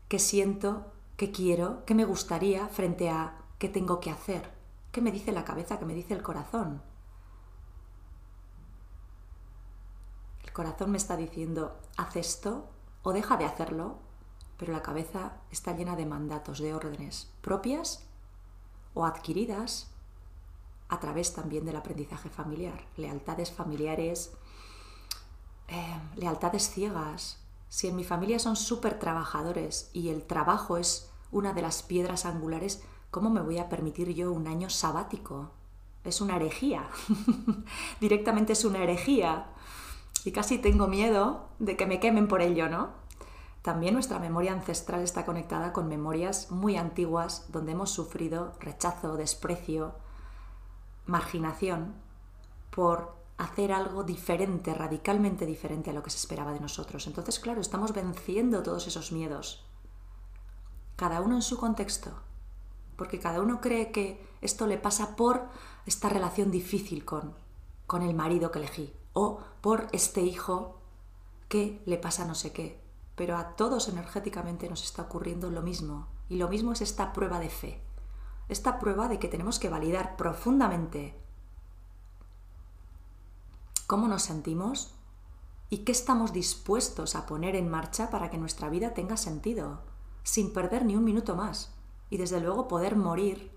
qué 0.09 0.19
siento, 0.19 0.93
qué 1.17 1.31
quiero, 1.31 1.85
qué 1.87 1.95
me 1.95 2.05
gustaría 2.05 2.69
frente 2.69 3.09
a 3.11 3.39
qué 3.59 3.69
tengo 3.69 4.01
que 4.01 4.11
hacer, 4.11 4.51
qué 4.93 5.01
me 5.01 5.13
dice 5.13 5.33
la 5.33 5.45
cabeza, 5.45 5.79
qué 5.79 5.87
me 5.87 5.95
dice 5.95 6.15
el 6.15 6.23
corazón. 6.23 6.83
El 10.43 10.53
corazón 10.53 10.91
me 10.91 10.99
está 10.99 11.17
diciendo, 11.17 11.79
haz 11.97 12.17
esto, 12.17 12.69
o 13.03 13.13
deja 13.13 13.37
de 13.37 13.45
hacerlo, 13.45 13.99
pero 14.57 14.73
la 14.73 14.83
cabeza 14.83 15.33
está 15.51 15.75
llena 15.75 15.97
de 15.97 16.07
mandatos, 16.07 16.59
de 16.59 16.75
órdenes 16.75 17.31
propias 17.41 18.05
o 18.95 19.07
adquiridas 19.07 19.91
a 20.89 21.01
través 21.01 21.33
también 21.33 21.65
del 21.65 21.77
aprendizaje 21.77 22.29
familiar, 22.29 22.85
lealtades 22.97 23.53
familiares, 23.53 24.33
eh, 25.69 26.01
lealtades 26.17 26.69
ciegas. 26.69 27.39
Si 27.69 27.87
en 27.87 27.97
mi 27.97 28.03
familia 28.03 28.41
son 28.41 28.57
súper 28.57 28.99
trabajadores 28.99 29.91
y 29.93 30.09
el 30.09 30.25
trabajo 30.25 30.77
es 30.77 31.11
una 31.31 31.53
de 31.53 31.63
las 31.63 31.85
piedras 31.85 32.27
angulares, 32.27 32.83
¿cómo 33.13 33.31
me 33.31 33.41
voy 33.41 33.59
a 33.59 33.69
permitir 33.69 34.13
yo 34.13 34.33
un 34.33 34.49
año 34.49 34.69
sabático? 34.69 35.53
Es 36.03 36.21
una 36.21 36.37
herejía. 36.37 36.89
Directamente 38.01 38.55
es 38.55 38.65
una 38.65 38.83
herejía 38.83 39.47
y 40.25 40.33
casi 40.33 40.59
tengo 40.59 40.87
miedo 40.87 41.49
de 41.59 41.77
que 41.77 41.87
me 41.87 42.01
quemen 42.01 42.29
por 42.29 42.43
ello, 42.43 42.69
¿no? 42.69 42.91
También 43.63 43.95
nuestra 43.95 44.19
memoria 44.19 44.53
ancestral 44.53 45.03
está 45.03 45.27
conectada 45.27 45.73
con 45.73 45.89
memorias 45.89 46.51
muy 46.51 46.77
antiguas 46.77 47.47
donde 47.49 47.73
hemos 47.73 47.91
sufrido 47.91 48.55
rechazo, 48.59 49.17
desprecio, 49.17 49.95
marginación 51.07 51.95
por 52.71 53.15
hacer 53.37 53.73
algo 53.73 54.03
diferente, 54.05 54.75
radicalmente 54.75 55.45
diferente 55.45 55.91
a 55.91 55.93
lo 55.93 56.03
que 56.03 56.11
se 56.11 56.19
esperaba 56.19 56.53
de 56.53 56.61
nosotros. 56.61 57.07
Entonces, 57.07 57.39
claro, 57.39 57.61
estamos 57.61 57.93
venciendo 57.93 58.63
todos 58.63 58.87
esos 58.87 59.13
miedos, 59.13 59.65
cada 60.97 61.21
uno 61.21 61.37
en 61.37 61.43
su 61.43 61.59
contexto, 61.59 62.13
porque 62.97 63.19
cada 63.19 63.41
uno 63.41 63.61
cree 63.61 63.93
que 63.93 64.27
esto 64.43 64.67
le 64.67 64.79
pasa 64.79 65.17
por 65.17 65.49
esta 65.87 66.09
relación 66.09 66.51
difícil 66.51 67.05
con, 67.05 67.35
con 67.87 68.03
el 68.03 68.15
marido 68.15 68.51
que 68.51 68.59
elegí, 68.59 68.93
o 69.13 69.41
por 69.61 69.89
este 69.93 70.23
hijo 70.23 70.81
que 71.49 71.83
le 71.85 71.99
pasa 71.99 72.25
no 72.25 72.35
sé 72.35 72.53
qué. 72.53 72.81
Pero 73.17 73.37
a 73.37 73.57
todos 73.57 73.89
energéticamente 73.89 74.69
nos 74.69 74.85
está 74.85 75.03
ocurriendo 75.03 75.51
lo 75.51 75.63
mismo. 75.63 76.09
Y 76.29 76.37
lo 76.37 76.49
mismo 76.49 76.73
es 76.73 76.81
esta 76.81 77.13
prueba 77.13 77.41
de 77.41 77.51
fe. 77.51 77.83
Esta 78.49 78.79
prueba 78.79 79.09
de 79.09 79.19
que 79.19 79.29
tenemos 79.29 79.59
que 79.59 79.69
validar 79.69 80.17
profundamente 80.17 81.21
cómo 83.87 84.07
nos 84.07 84.23
sentimos 84.23 84.95
y 85.69 85.79
qué 85.79 85.93
estamos 85.93 86.33
dispuestos 86.33 87.17
a 87.17 87.27
poner 87.27 87.57
en 87.57 87.69
marcha 87.69 88.11
para 88.11 88.31
que 88.31 88.39
nuestra 88.39 88.69
vida 88.69 88.95
tenga 88.95 89.17
sentido, 89.17 89.83
sin 90.23 90.53
perder 90.53 90.85
ni 90.85 90.95
un 90.97 91.05
minuto 91.05 91.35
más. 91.35 91.75
Y 92.09 92.17
desde 92.17 92.41
luego 92.41 92.69
poder 92.69 92.97
morir 92.97 93.51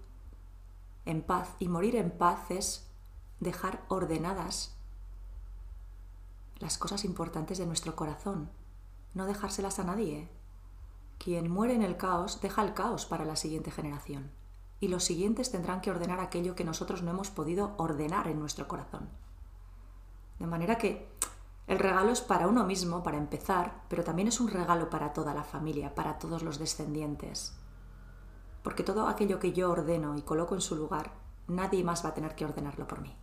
en 1.05 1.21
paz. 1.21 1.49
Y 1.59 1.67
morir 1.67 1.95
en 1.95 2.11
paz 2.11 2.49
es 2.49 2.87
dejar 3.39 3.85
ordenadas 3.87 4.72
las 6.59 6.77
cosas 6.77 7.05
importantes 7.05 7.57
de 7.57 7.65
nuestro 7.65 7.95
corazón, 7.95 8.49
no 9.13 9.25
dejárselas 9.25 9.79
a 9.79 9.83
nadie. 9.83 10.29
Quien 11.17 11.51
muere 11.51 11.73
en 11.73 11.83
el 11.83 11.97
caos 11.97 12.41
deja 12.41 12.63
el 12.63 12.73
caos 12.73 13.05
para 13.05 13.25
la 13.25 13.35
siguiente 13.35 13.71
generación, 13.71 14.31
y 14.79 14.87
los 14.87 15.03
siguientes 15.03 15.51
tendrán 15.51 15.81
que 15.81 15.91
ordenar 15.91 16.19
aquello 16.19 16.55
que 16.55 16.63
nosotros 16.63 17.03
no 17.03 17.11
hemos 17.11 17.29
podido 17.29 17.73
ordenar 17.77 18.27
en 18.27 18.39
nuestro 18.39 18.67
corazón. 18.67 19.09
De 20.39 20.47
manera 20.47 20.77
que 20.77 21.09
el 21.67 21.79
regalo 21.79 22.11
es 22.11 22.21
para 22.21 22.47
uno 22.47 22.65
mismo, 22.65 23.03
para 23.03 23.17
empezar, 23.17 23.83
pero 23.87 24.03
también 24.03 24.27
es 24.27 24.39
un 24.39 24.49
regalo 24.49 24.89
para 24.89 25.13
toda 25.13 25.33
la 25.33 25.43
familia, 25.43 25.95
para 25.95 26.19
todos 26.19 26.43
los 26.43 26.59
descendientes. 26.59 27.57
Porque 28.63 28.83
todo 28.83 29.07
aquello 29.07 29.39
que 29.39 29.53
yo 29.53 29.71
ordeno 29.71 30.17
y 30.17 30.21
coloco 30.23 30.55
en 30.55 30.61
su 30.61 30.75
lugar, 30.75 31.13
nadie 31.47 31.83
más 31.83 32.03
va 32.03 32.09
a 32.09 32.13
tener 32.13 32.35
que 32.35 32.45
ordenarlo 32.45 32.87
por 32.87 33.01
mí. 33.01 33.15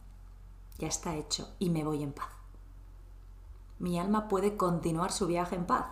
Ya 0.79 0.89
está 0.89 1.15
hecho 1.15 1.55
y 1.59 1.69
me 1.69 1.85
voy 1.85 2.03
en 2.03 2.13
paz 2.13 2.40
mi 3.81 3.99
alma 3.99 4.29
puede 4.29 4.57
continuar 4.57 5.11
su 5.11 5.27
viaje 5.27 5.57
en 5.57 5.67
paz. 5.67 5.87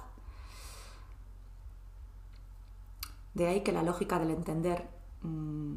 De 3.34 3.46
ahí 3.46 3.62
que 3.62 3.72
la 3.72 3.82
lógica 3.82 4.18
del 4.18 4.30
entender 4.30 4.88
mm, 5.22 5.74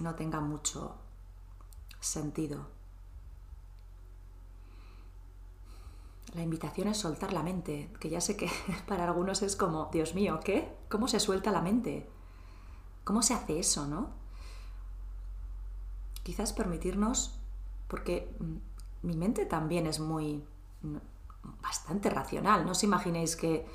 no 0.00 0.14
tenga 0.14 0.40
mucho 0.40 0.96
sentido. 2.00 2.66
La 6.34 6.42
invitación 6.42 6.88
es 6.88 6.96
soltar 6.96 7.32
la 7.32 7.42
mente, 7.42 7.92
que 8.00 8.08
ya 8.08 8.20
sé 8.20 8.36
que 8.36 8.48
para 8.88 9.04
algunos 9.04 9.42
es 9.42 9.56
como, 9.56 9.90
Dios 9.92 10.14
mío, 10.14 10.40
¿qué? 10.42 10.74
¿Cómo 10.88 11.06
se 11.06 11.20
suelta 11.20 11.50
la 11.50 11.60
mente? 11.60 12.08
¿Cómo 13.04 13.22
se 13.22 13.34
hace 13.34 13.58
eso, 13.58 13.86
no? 13.86 14.10
Quizás 16.22 16.54
permitirnos, 16.54 17.38
porque 17.88 18.34
mm, 18.38 19.06
mi 19.06 19.16
mente 19.16 19.44
también 19.44 19.86
es 19.86 20.00
muy 20.00 20.44
bastante 21.62 22.10
racional. 22.10 22.64
No 22.64 22.72
os 22.72 22.82
imaginéis 22.82 23.36
que, 23.36 23.66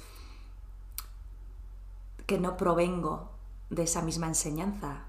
que 2.26 2.40
no 2.40 2.58
provengo 2.58 3.32
de 3.70 3.84
esa 3.84 4.02
misma 4.02 4.28
enseñanza. 4.28 5.06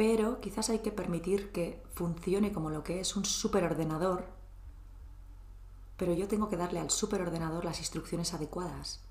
pero 0.00 0.40
quizás 0.40 0.70
hay 0.70 0.78
que 0.78 0.92
permitir 0.92 1.52
que 1.52 1.82
funcione 1.92 2.54
como 2.54 2.70
lo 2.70 2.82
que 2.82 3.00
es 3.00 3.16
un 3.16 3.26
superordenador, 3.26 4.24
pero 5.98 6.14
yo 6.14 6.26
tengo 6.26 6.48
que 6.48 6.56
darle 6.56 6.80
al 6.80 6.88
superordenador 6.88 7.66
las 7.66 7.80
instrucciones 7.80 8.32
adecuadas. 8.32 9.04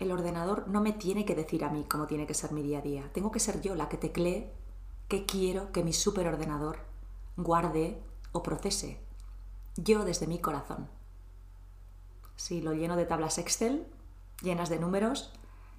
El 0.00 0.10
ordenador 0.10 0.66
no 0.66 0.80
me 0.80 0.92
tiene 0.92 1.24
que 1.24 1.36
decir 1.36 1.62
a 1.64 1.70
mí 1.70 1.86
cómo 1.88 2.08
tiene 2.08 2.26
que 2.26 2.34
ser 2.34 2.50
mi 2.50 2.62
día 2.62 2.80
a 2.80 2.82
día. 2.82 3.12
Tengo 3.12 3.30
que 3.30 3.38
ser 3.38 3.60
yo 3.60 3.76
la 3.76 3.88
que 3.88 3.96
teclee 3.96 4.50
qué 5.06 5.24
quiero 5.24 5.70
que 5.70 5.84
mi 5.84 5.92
superordenador 5.92 6.78
guarde 7.36 8.02
o 8.32 8.42
procese. 8.42 9.03
Yo 9.76 10.04
desde 10.04 10.26
mi 10.26 10.38
corazón. 10.38 10.88
Si 12.36 12.60
lo 12.60 12.74
lleno 12.74 12.96
de 12.96 13.06
tablas 13.06 13.38
Excel, 13.38 13.86
llenas 14.42 14.68
de 14.68 14.78
números, 14.78 15.32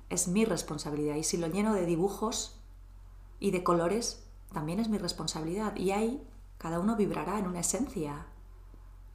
es 0.10 0.28
mi 0.28 0.46
responsabilidad. 0.46 1.16
Y 1.16 1.24
si 1.24 1.38
lo 1.38 1.48
lleno 1.48 1.74
de 1.74 1.86
dibujos 1.86 2.60
y 3.40 3.52
de 3.52 3.64
colores, 3.64 4.26
también 4.54 4.80
es 4.80 4.90
mi 4.90 4.98
responsabilidad. 4.98 5.76
Y 5.76 5.92
ahí 5.92 6.28
cada 6.58 6.80
uno 6.80 6.96
vibrará 6.96 7.40
en 7.40 7.48
una 7.48 7.60
esencia. 7.62 8.26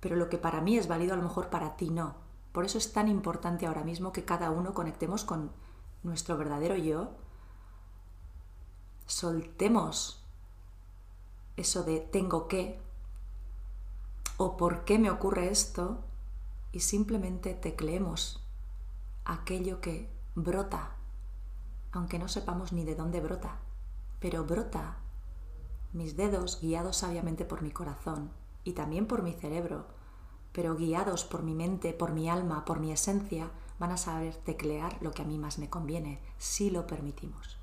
Pero 0.00 0.16
lo 0.16 0.28
que 0.28 0.38
para 0.38 0.60
mí 0.60 0.76
es 0.76 0.88
válido 0.88 1.14
a 1.14 1.16
lo 1.16 1.22
mejor 1.22 1.50
para 1.50 1.76
ti 1.76 1.90
no. 1.90 2.16
Por 2.52 2.64
eso 2.64 2.78
es 2.78 2.92
tan 2.92 3.08
importante 3.08 3.66
ahora 3.66 3.84
mismo 3.84 4.12
que 4.12 4.24
cada 4.24 4.50
uno 4.50 4.74
conectemos 4.74 5.24
con 5.24 5.52
nuestro 6.02 6.36
verdadero 6.36 6.76
yo. 6.76 7.10
Soltemos 9.06 10.24
eso 11.56 11.82
de 11.82 12.00
tengo 12.00 12.48
que 12.48 12.80
o 14.42 14.56
por 14.56 14.86
qué 14.86 14.98
me 14.98 15.10
ocurre 15.10 15.50
esto 15.50 15.98
y 16.72 16.80
simplemente 16.80 17.52
tecleemos 17.52 18.42
aquello 19.26 19.82
que 19.82 20.08
brota, 20.34 20.96
aunque 21.92 22.18
no 22.18 22.26
sepamos 22.26 22.72
ni 22.72 22.86
de 22.86 22.94
dónde 22.94 23.20
brota, 23.20 23.58
pero 24.18 24.46
brota. 24.46 24.96
Mis 25.92 26.16
dedos, 26.16 26.58
guiados 26.58 26.96
sabiamente 26.96 27.44
por 27.44 27.60
mi 27.60 27.70
corazón 27.70 28.30
y 28.64 28.72
también 28.72 29.06
por 29.06 29.22
mi 29.22 29.34
cerebro, 29.34 29.84
pero 30.52 30.74
guiados 30.74 31.24
por 31.24 31.42
mi 31.42 31.52
mente, 31.52 31.92
por 31.92 32.12
mi 32.12 32.30
alma, 32.30 32.64
por 32.64 32.80
mi 32.80 32.92
esencia, 32.92 33.50
van 33.78 33.90
a 33.90 33.98
saber 33.98 34.36
teclear 34.36 34.96
lo 35.02 35.10
que 35.10 35.20
a 35.20 35.26
mí 35.26 35.36
más 35.36 35.58
me 35.58 35.68
conviene, 35.68 36.18
si 36.38 36.70
lo 36.70 36.86
permitimos. 36.86 37.58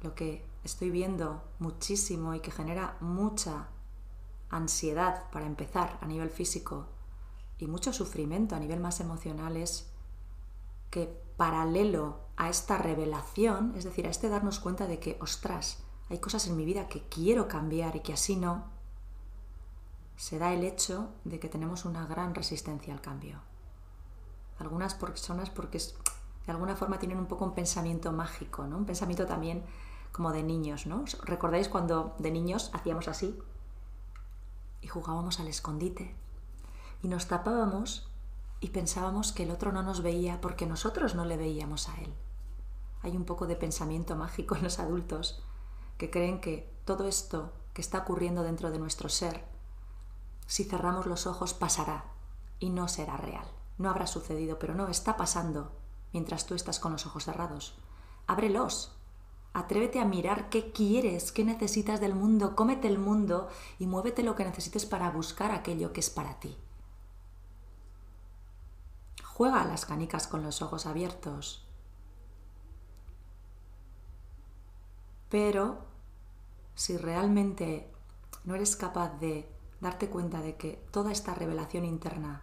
Lo 0.00 0.14
que 0.14 0.46
estoy 0.64 0.88
viendo 0.88 1.42
muchísimo 1.58 2.34
y 2.34 2.40
que 2.40 2.50
genera 2.50 2.96
mucha 3.02 3.68
ansiedad 4.52 5.28
para 5.30 5.46
empezar 5.46 5.98
a 6.00 6.06
nivel 6.06 6.30
físico 6.30 6.86
y 7.58 7.66
mucho 7.66 7.92
sufrimiento 7.92 8.54
a 8.54 8.60
nivel 8.60 8.78
más 8.78 9.00
emocional 9.00 9.56
es 9.56 9.90
que 10.90 11.06
paralelo 11.36 12.20
a 12.36 12.48
esta 12.48 12.78
revelación, 12.78 13.74
es 13.76 13.84
decir, 13.84 14.06
a 14.06 14.10
este 14.10 14.28
darnos 14.28 14.60
cuenta 14.60 14.86
de 14.86 15.00
que, 15.00 15.18
ostras, 15.20 15.82
hay 16.10 16.18
cosas 16.18 16.46
en 16.46 16.56
mi 16.56 16.64
vida 16.64 16.88
que 16.88 17.02
quiero 17.08 17.48
cambiar 17.48 17.96
y 17.96 18.00
que 18.00 18.12
así 18.12 18.36
no, 18.36 18.64
se 20.16 20.38
da 20.38 20.52
el 20.52 20.64
hecho 20.64 21.08
de 21.24 21.40
que 21.40 21.48
tenemos 21.48 21.84
una 21.84 22.06
gran 22.06 22.34
resistencia 22.34 22.92
al 22.92 23.00
cambio. 23.00 23.40
Algunas 24.58 24.94
personas 24.94 25.50
porque 25.50 25.78
de 25.78 26.52
alguna 26.52 26.76
forma 26.76 26.98
tienen 26.98 27.18
un 27.18 27.26
poco 27.26 27.44
un 27.44 27.54
pensamiento 27.54 28.12
mágico, 28.12 28.66
¿no? 28.66 28.76
Un 28.76 28.84
pensamiento 28.84 29.26
también 29.26 29.64
como 30.12 30.32
de 30.32 30.42
niños, 30.42 30.86
¿no? 30.86 31.04
¿Recordáis 31.24 31.68
cuando 31.68 32.14
de 32.18 32.30
niños 32.30 32.70
hacíamos 32.74 33.08
así? 33.08 33.38
Y 34.82 34.88
jugábamos 34.88 35.40
al 35.40 35.48
escondite. 35.48 36.14
Y 37.02 37.08
nos 37.08 37.28
tapábamos 37.28 38.10
y 38.60 38.68
pensábamos 38.68 39.32
que 39.32 39.44
el 39.44 39.50
otro 39.50 39.72
no 39.72 39.82
nos 39.82 40.02
veía 40.02 40.40
porque 40.40 40.66
nosotros 40.66 41.14
no 41.14 41.24
le 41.24 41.36
veíamos 41.36 41.88
a 41.88 41.96
él. 42.00 42.12
Hay 43.02 43.16
un 43.16 43.24
poco 43.24 43.46
de 43.46 43.56
pensamiento 43.56 44.14
mágico 44.14 44.54
en 44.54 44.62
los 44.62 44.78
adultos 44.78 45.42
que 45.96 46.10
creen 46.10 46.40
que 46.40 46.70
todo 46.84 47.08
esto 47.08 47.52
que 47.72 47.80
está 47.80 47.98
ocurriendo 47.98 48.42
dentro 48.42 48.70
de 48.70 48.78
nuestro 48.78 49.08
ser, 49.08 49.44
si 50.46 50.64
cerramos 50.64 51.06
los 51.06 51.26
ojos 51.26 51.54
pasará 51.54 52.04
y 52.58 52.70
no 52.70 52.88
será 52.88 53.16
real. 53.16 53.46
No 53.78 53.88
habrá 53.88 54.06
sucedido, 54.06 54.58
pero 54.58 54.74
no, 54.74 54.88
está 54.88 55.16
pasando 55.16 55.72
mientras 56.12 56.46
tú 56.46 56.54
estás 56.54 56.78
con 56.78 56.92
los 56.92 57.06
ojos 57.06 57.24
cerrados. 57.24 57.78
Ábrelos 58.26 58.96
Atrévete 59.54 60.00
a 60.00 60.06
mirar 60.06 60.48
qué 60.48 60.72
quieres, 60.72 61.30
qué 61.30 61.44
necesitas 61.44 62.00
del 62.00 62.14
mundo, 62.14 62.56
cómete 62.56 62.88
el 62.88 62.98
mundo 62.98 63.48
y 63.78 63.86
muévete 63.86 64.22
lo 64.22 64.34
que 64.34 64.44
necesites 64.44 64.86
para 64.86 65.10
buscar 65.10 65.50
aquello 65.50 65.92
que 65.92 66.00
es 66.00 66.08
para 66.08 66.40
ti. 66.40 66.56
Juega 69.24 69.60
a 69.60 69.66
las 69.66 69.84
canicas 69.84 70.26
con 70.26 70.42
los 70.42 70.62
ojos 70.62 70.86
abiertos. 70.86 71.66
Pero 75.28 75.78
si 76.74 76.96
realmente 76.96 77.90
no 78.44 78.54
eres 78.54 78.76
capaz 78.76 79.18
de 79.18 79.48
darte 79.80 80.08
cuenta 80.08 80.40
de 80.40 80.56
que 80.56 80.82
toda 80.90 81.12
esta 81.12 81.34
revelación 81.34 81.84
interna 81.84 82.42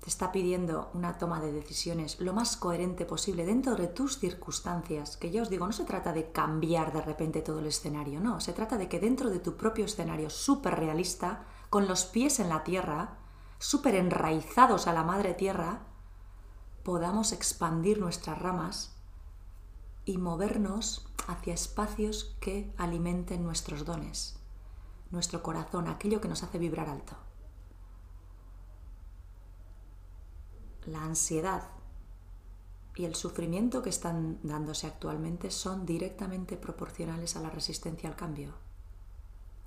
te 0.00 0.08
está 0.08 0.32
pidiendo 0.32 0.90
una 0.94 1.18
toma 1.18 1.40
de 1.40 1.52
decisiones 1.52 2.18
lo 2.20 2.32
más 2.32 2.56
coherente 2.56 3.04
posible 3.04 3.44
dentro 3.44 3.76
de 3.76 3.86
tus 3.86 4.18
circunstancias, 4.18 5.16
que 5.16 5.30
yo 5.30 5.42
os 5.42 5.50
digo, 5.50 5.66
no 5.66 5.72
se 5.72 5.84
trata 5.84 6.12
de 6.12 6.32
cambiar 6.32 6.92
de 6.92 7.02
repente 7.02 7.42
todo 7.42 7.58
el 7.58 7.66
escenario, 7.66 8.18
no, 8.18 8.40
se 8.40 8.54
trata 8.54 8.78
de 8.78 8.88
que 8.88 8.98
dentro 8.98 9.28
de 9.28 9.40
tu 9.40 9.56
propio 9.56 9.84
escenario 9.84 10.30
súper 10.30 10.76
realista, 10.76 11.44
con 11.68 11.86
los 11.86 12.04
pies 12.04 12.40
en 12.40 12.48
la 12.48 12.64
tierra, 12.64 13.18
súper 13.58 13.94
enraizados 13.94 14.86
a 14.86 14.94
la 14.94 15.04
madre 15.04 15.34
tierra, 15.34 15.82
podamos 16.82 17.32
expandir 17.32 18.00
nuestras 18.00 18.38
ramas 18.38 18.96
y 20.06 20.16
movernos 20.16 21.06
hacia 21.28 21.52
espacios 21.52 22.36
que 22.40 22.72
alimenten 22.78 23.44
nuestros 23.44 23.84
dones, 23.84 24.38
nuestro 25.10 25.42
corazón, 25.42 25.88
aquello 25.88 26.22
que 26.22 26.28
nos 26.28 26.42
hace 26.42 26.58
vibrar 26.58 26.88
alto. 26.88 27.16
La 30.90 31.02
ansiedad 31.02 31.68
y 32.96 33.04
el 33.04 33.14
sufrimiento 33.14 33.82
que 33.82 33.90
están 33.90 34.38
dándose 34.42 34.86
actualmente 34.86 35.50
son 35.50 35.86
directamente 35.86 36.56
proporcionales 36.56 37.36
a 37.36 37.40
la 37.40 37.50
resistencia 37.50 38.08
al 38.08 38.16
cambio. 38.16 38.54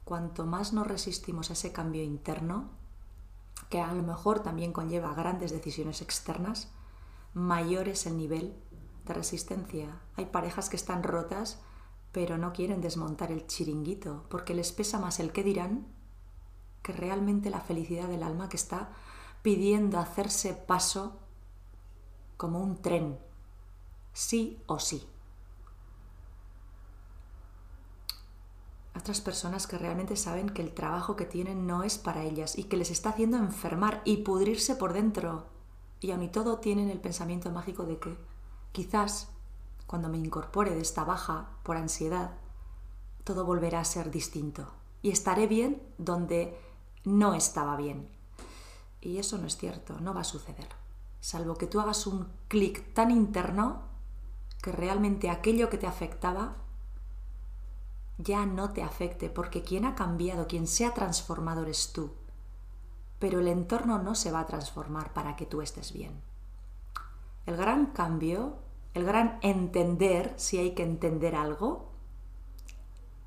Cuanto 0.03 0.45
más 0.45 0.73
nos 0.73 0.85
resistimos 0.85 1.49
a 1.49 1.53
ese 1.53 1.71
cambio 1.71 2.03
interno, 2.03 2.69
que 3.69 3.79
a 3.79 3.93
lo 3.93 4.03
mejor 4.03 4.41
también 4.41 4.73
conlleva 4.73 5.13
grandes 5.13 5.51
decisiones 5.51 6.01
externas, 6.01 6.69
mayor 7.33 7.87
es 7.87 8.05
el 8.05 8.17
nivel 8.17 8.53
de 9.05 9.13
resistencia. 9.13 10.01
Hay 10.15 10.25
parejas 10.25 10.69
que 10.69 10.75
están 10.75 11.03
rotas, 11.03 11.59
pero 12.11 12.37
no 12.37 12.53
quieren 12.53 12.81
desmontar 12.81 13.31
el 13.31 13.47
chiringuito, 13.47 14.25
porque 14.29 14.53
les 14.53 14.71
pesa 14.71 14.99
más 14.99 15.19
el 15.19 15.31
que 15.31 15.43
dirán 15.43 15.87
que 16.83 16.91
realmente 16.91 17.49
la 17.49 17.61
felicidad 17.61 18.09
del 18.09 18.23
alma 18.23 18.49
que 18.49 18.57
está 18.57 18.91
pidiendo 19.43 19.99
hacerse 19.99 20.53
paso 20.53 21.19
como 22.37 22.59
un 22.59 22.81
tren, 22.81 23.19
sí 24.13 24.59
o 24.65 24.79
sí. 24.79 25.07
Otras 28.95 29.21
personas 29.21 29.67
que 29.67 29.77
realmente 29.77 30.15
saben 30.15 30.49
que 30.49 30.61
el 30.61 30.73
trabajo 30.73 31.15
que 31.15 31.25
tienen 31.25 31.67
no 31.67 31.83
es 31.83 31.97
para 31.97 32.23
ellas 32.23 32.57
y 32.57 32.63
que 32.63 32.77
les 32.77 32.89
está 32.89 33.09
haciendo 33.09 33.37
enfermar 33.37 34.01
y 34.05 34.17
pudrirse 34.17 34.75
por 34.75 34.93
dentro. 34.93 35.45
Y 35.99 36.11
aun 36.11 36.23
y 36.23 36.29
todo 36.29 36.59
tienen 36.59 36.89
el 36.89 37.01
pensamiento 37.01 37.51
mágico 37.51 37.85
de 37.85 37.99
que 37.99 38.17
quizás 38.71 39.29
cuando 39.87 40.09
me 40.09 40.17
incorpore 40.17 40.73
de 40.73 40.81
esta 40.81 41.03
baja 41.03 41.49
por 41.63 41.75
ansiedad, 41.75 42.31
todo 43.23 43.45
volverá 43.45 43.79
a 43.79 43.85
ser 43.85 44.09
distinto 44.11 44.71
y 45.01 45.11
estaré 45.11 45.47
bien 45.47 45.81
donde 45.97 46.57
no 47.03 47.33
estaba 47.33 47.75
bien. 47.75 48.12
Y 49.03 49.17
eso 49.17 49.37
no 49.37 49.47
es 49.47 49.57
cierto, 49.57 49.99
no 49.99 50.13
va 50.13 50.21
a 50.21 50.25
suceder. 50.25 50.69
Salvo 51.19 51.55
que 51.55 51.67
tú 51.67 51.81
hagas 51.81 52.07
un 52.07 52.29
clic 52.47 52.93
tan 52.93 53.11
interno 53.11 53.81
que 54.61 54.71
realmente 54.71 55.29
aquello 55.29 55.69
que 55.69 55.77
te 55.77 55.87
afectaba 55.87 56.55
ya 58.17 58.45
no 58.45 58.71
te 58.71 58.81
afecte, 58.81 59.29
porque 59.29 59.61
quien 59.61 59.83
ha 59.83 59.95
cambiado, 59.95 60.47
quien 60.47 60.67
se 60.67 60.85
ha 60.85 60.93
transformado 60.93 61.63
eres 61.63 61.91
tú. 61.91 62.13
Pero 63.19 63.41
el 63.41 63.49
entorno 63.49 63.99
no 63.99 64.15
se 64.15 64.31
va 64.31 64.39
a 64.39 64.45
transformar 64.45 65.11
para 65.11 65.35
que 65.35 65.45
tú 65.45 65.61
estés 65.61 65.91
bien. 65.91 66.21
El 67.45 67.57
gran 67.57 67.87
cambio, 67.87 68.55
el 68.93 69.03
gran 69.03 69.37
entender, 69.41 70.33
si 70.37 70.59
hay 70.59 70.75
que 70.75 70.83
entender 70.83 71.35
algo, 71.35 71.91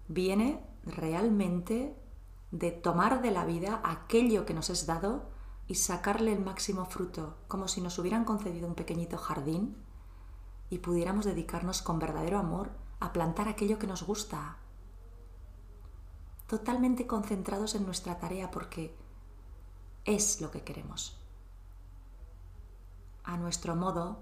viene 0.09 0.65
realmente 0.85 1.95
de 2.51 2.71
tomar 2.71 3.21
de 3.21 3.31
la 3.31 3.45
vida 3.45 3.83
aquello 3.85 4.47
que 4.47 4.55
nos 4.55 4.71
es 4.71 4.87
dado 4.87 5.36
y 5.69 5.75
sacarle 5.77 6.33
el 6.33 6.45
máximo 6.45 6.85
fruto, 6.85 7.37
como 7.49 7.69
si 7.69 7.81
nos 7.81 7.99
hubieran 7.99 8.25
concedido 8.25 8.69
un 8.69 8.75
pequeñito 8.75 9.19
jardín 9.19 9.77
y 10.71 10.79
pudiéramos 10.79 11.25
dedicarnos 11.25 11.83
con 11.83 11.99
verdadero 11.99 12.39
amor 12.39 12.71
a 13.01 13.13
plantar 13.13 13.49
aquello 13.49 13.79
que 13.79 13.87
nos 13.87 14.05
gusta, 14.05 14.59
totalmente 16.47 17.07
concentrados 17.07 17.75
en 17.75 17.85
nuestra 17.85 18.19
tarea 18.19 18.51
porque 18.51 18.97
es 20.05 20.41
lo 20.41 20.51
que 20.51 20.63
queremos. 20.63 21.21
A 23.25 23.37
nuestro 23.37 23.75
modo, 23.75 24.21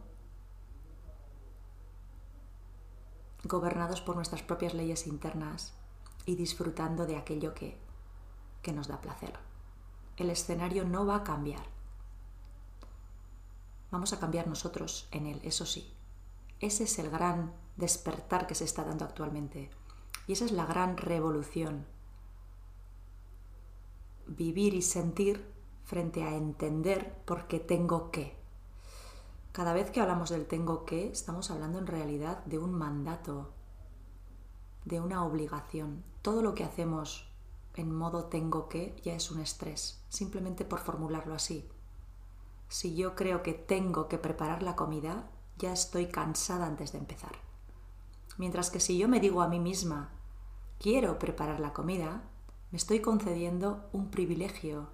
gobernados 3.44 4.00
por 4.00 4.16
nuestras 4.16 4.42
propias 4.42 4.72
leyes 4.72 5.06
internas 5.06 5.74
y 6.24 6.36
disfrutando 6.36 7.04
de 7.04 7.16
aquello 7.16 7.52
que, 7.52 7.78
que 8.62 8.72
nos 8.72 8.88
da 8.88 9.02
placer. 9.02 9.38
El 10.16 10.30
escenario 10.30 10.84
no 10.84 11.06
va 11.06 11.16
a 11.16 11.24
cambiar. 11.24 11.62
Vamos 13.90 14.12
a 14.12 14.18
cambiar 14.18 14.46
nosotros 14.46 15.08
en 15.10 15.26
él, 15.26 15.40
eso 15.44 15.66
sí. 15.66 15.92
Ese 16.60 16.84
es 16.84 16.98
el 16.98 17.10
gran 17.10 17.52
despertar 17.76 18.46
que 18.46 18.54
se 18.54 18.64
está 18.64 18.84
dando 18.84 19.04
actualmente. 19.04 19.70
Y 20.26 20.32
esa 20.32 20.44
es 20.44 20.52
la 20.52 20.66
gran 20.66 20.96
revolución. 20.96 21.86
Vivir 24.26 24.74
y 24.74 24.82
sentir 24.82 25.44
frente 25.84 26.24
a 26.24 26.34
entender 26.34 27.14
por 27.24 27.46
qué 27.46 27.60
tengo 27.60 28.10
que. 28.10 28.36
Cada 29.52 29.72
vez 29.72 29.90
que 29.90 30.00
hablamos 30.00 30.30
del 30.30 30.46
tengo 30.46 30.84
que, 30.84 31.08
estamos 31.08 31.50
hablando 31.50 31.78
en 31.78 31.86
realidad 31.86 32.44
de 32.44 32.58
un 32.58 32.72
mandato, 32.72 33.52
de 34.84 35.00
una 35.00 35.24
obligación. 35.24 36.02
Todo 36.22 36.42
lo 36.42 36.54
que 36.54 36.64
hacemos 36.64 37.30
en 37.74 37.94
modo 37.94 38.24
tengo 38.26 38.68
que 38.68 38.96
ya 39.02 39.14
es 39.14 39.30
un 39.30 39.40
estrés, 39.40 40.00
simplemente 40.08 40.64
por 40.64 40.78
formularlo 40.78 41.34
así. 41.34 41.68
Si 42.68 42.94
yo 42.94 43.14
creo 43.14 43.42
que 43.42 43.52
tengo 43.52 44.08
que 44.08 44.18
preparar 44.18 44.62
la 44.62 44.76
comida, 44.76 45.28
ya 45.58 45.72
estoy 45.72 46.06
cansada 46.06 46.66
antes 46.66 46.92
de 46.92 46.98
empezar. 46.98 47.32
Mientras 48.36 48.70
que 48.70 48.80
si 48.80 48.98
yo 48.98 49.08
me 49.08 49.20
digo 49.20 49.42
a 49.42 49.48
mí 49.48 49.60
misma, 49.60 50.10
quiero 50.80 51.18
preparar 51.18 51.60
la 51.60 51.72
comida, 51.72 52.22
me 52.70 52.78
estoy 52.78 53.00
concediendo 53.00 53.88
un 53.92 54.10
privilegio, 54.10 54.88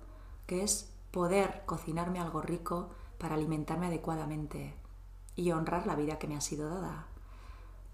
que 0.46 0.62
es 0.62 0.92
poder 1.10 1.62
cocinarme 1.66 2.20
algo 2.20 2.42
rico 2.42 2.90
para 3.18 3.34
alimentarme 3.34 3.86
adecuadamente 3.86 4.74
y 5.36 5.52
honrar 5.52 5.86
la 5.86 5.96
vida 5.96 6.18
que 6.18 6.28
me 6.28 6.36
ha 6.36 6.40
sido 6.40 6.68
dada. 6.68 7.06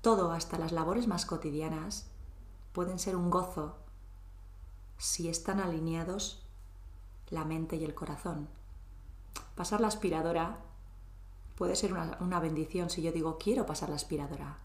Todo, 0.00 0.32
hasta 0.32 0.58
las 0.58 0.72
labores 0.72 1.06
más 1.06 1.26
cotidianas, 1.26 2.10
pueden 2.72 2.98
ser 2.98 3.16
un 3.16 3.30
gozo 3.30 3.76
si 4.98 5.28
están 5.28 5.60
alineados 5.60 6.42
la 7.30 7.44
mente 7.44 7.76
y 7.76 7.84
el 7.84 7.94
corazón. 7.94 8.48
Pasar 9.54 9.80
la 9.80 9.88
aspiradora 9.88 10.58
puede 11.56 11.76
ser 11.76 11.92
una, 11.92 12.40
bendición 12.40 12.90
si 12.90 13.02
yo 13.02 13.12
digo 13.12 13.38
quiero 13.38 13.66
pasar 13.66 13.88
la 13.88 13.96
aspiradora. 13.96 14.58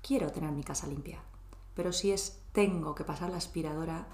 Quiero 0.00 0.30
tener 0.30 0.52
mi 0.52 0.64
casa 0.64 0.86
limpia. 0.86 1.20
Pero 1.74 1.92
si 1.92 2.12
es 2.12 2.40
tengo 2.52 2.94
que 2.94 3.04
pasar 3.04 3.30
la 3.30 3.38
aspiradora, 3.38 4.06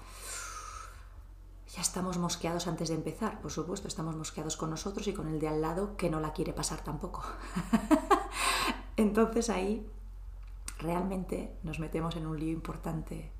ya 1.73 1.81
estamos 1.81 2.17
mosqueados 2.17 2.67
antes 2.67 2.89
de 2.89 2.95
empezar. 2.95 3.41
Por 3.41 3.51
supuesto, 3.51 3.87
estamos 3.87 4.15
mosqueados 4.15 4.55
con 4.55 4.69
nosotros 4.69 5.07
y 5.07 5.13
con 5.13 5.27
el 5.27 5.39
de 5.39 5.47
al 5.47 5.61
lado 5.61 5.97
que 5.97 6.09
no 6.09 6.19
la 6.19 6.33
quiere 6.33 6.53
pasar 6.53 6.83
tampoco. 6.83 7.23
Entonces 8.97 9.49
ahí 9.49 9.89
realmente 10.79 11.57
nos 11.63 11.79
metemos 11.79 12.15
en 12.15 12.27
un 12.27 12.39
lío 12.39 12.51
importante. 12.51 13.31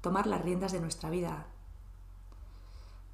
Tomar 0.00 0.26
las 0.26 0.42
riendas 0.42 0.72
de 0.72 0.80
nuestra 0.80 1.10
vida 1.10 1.46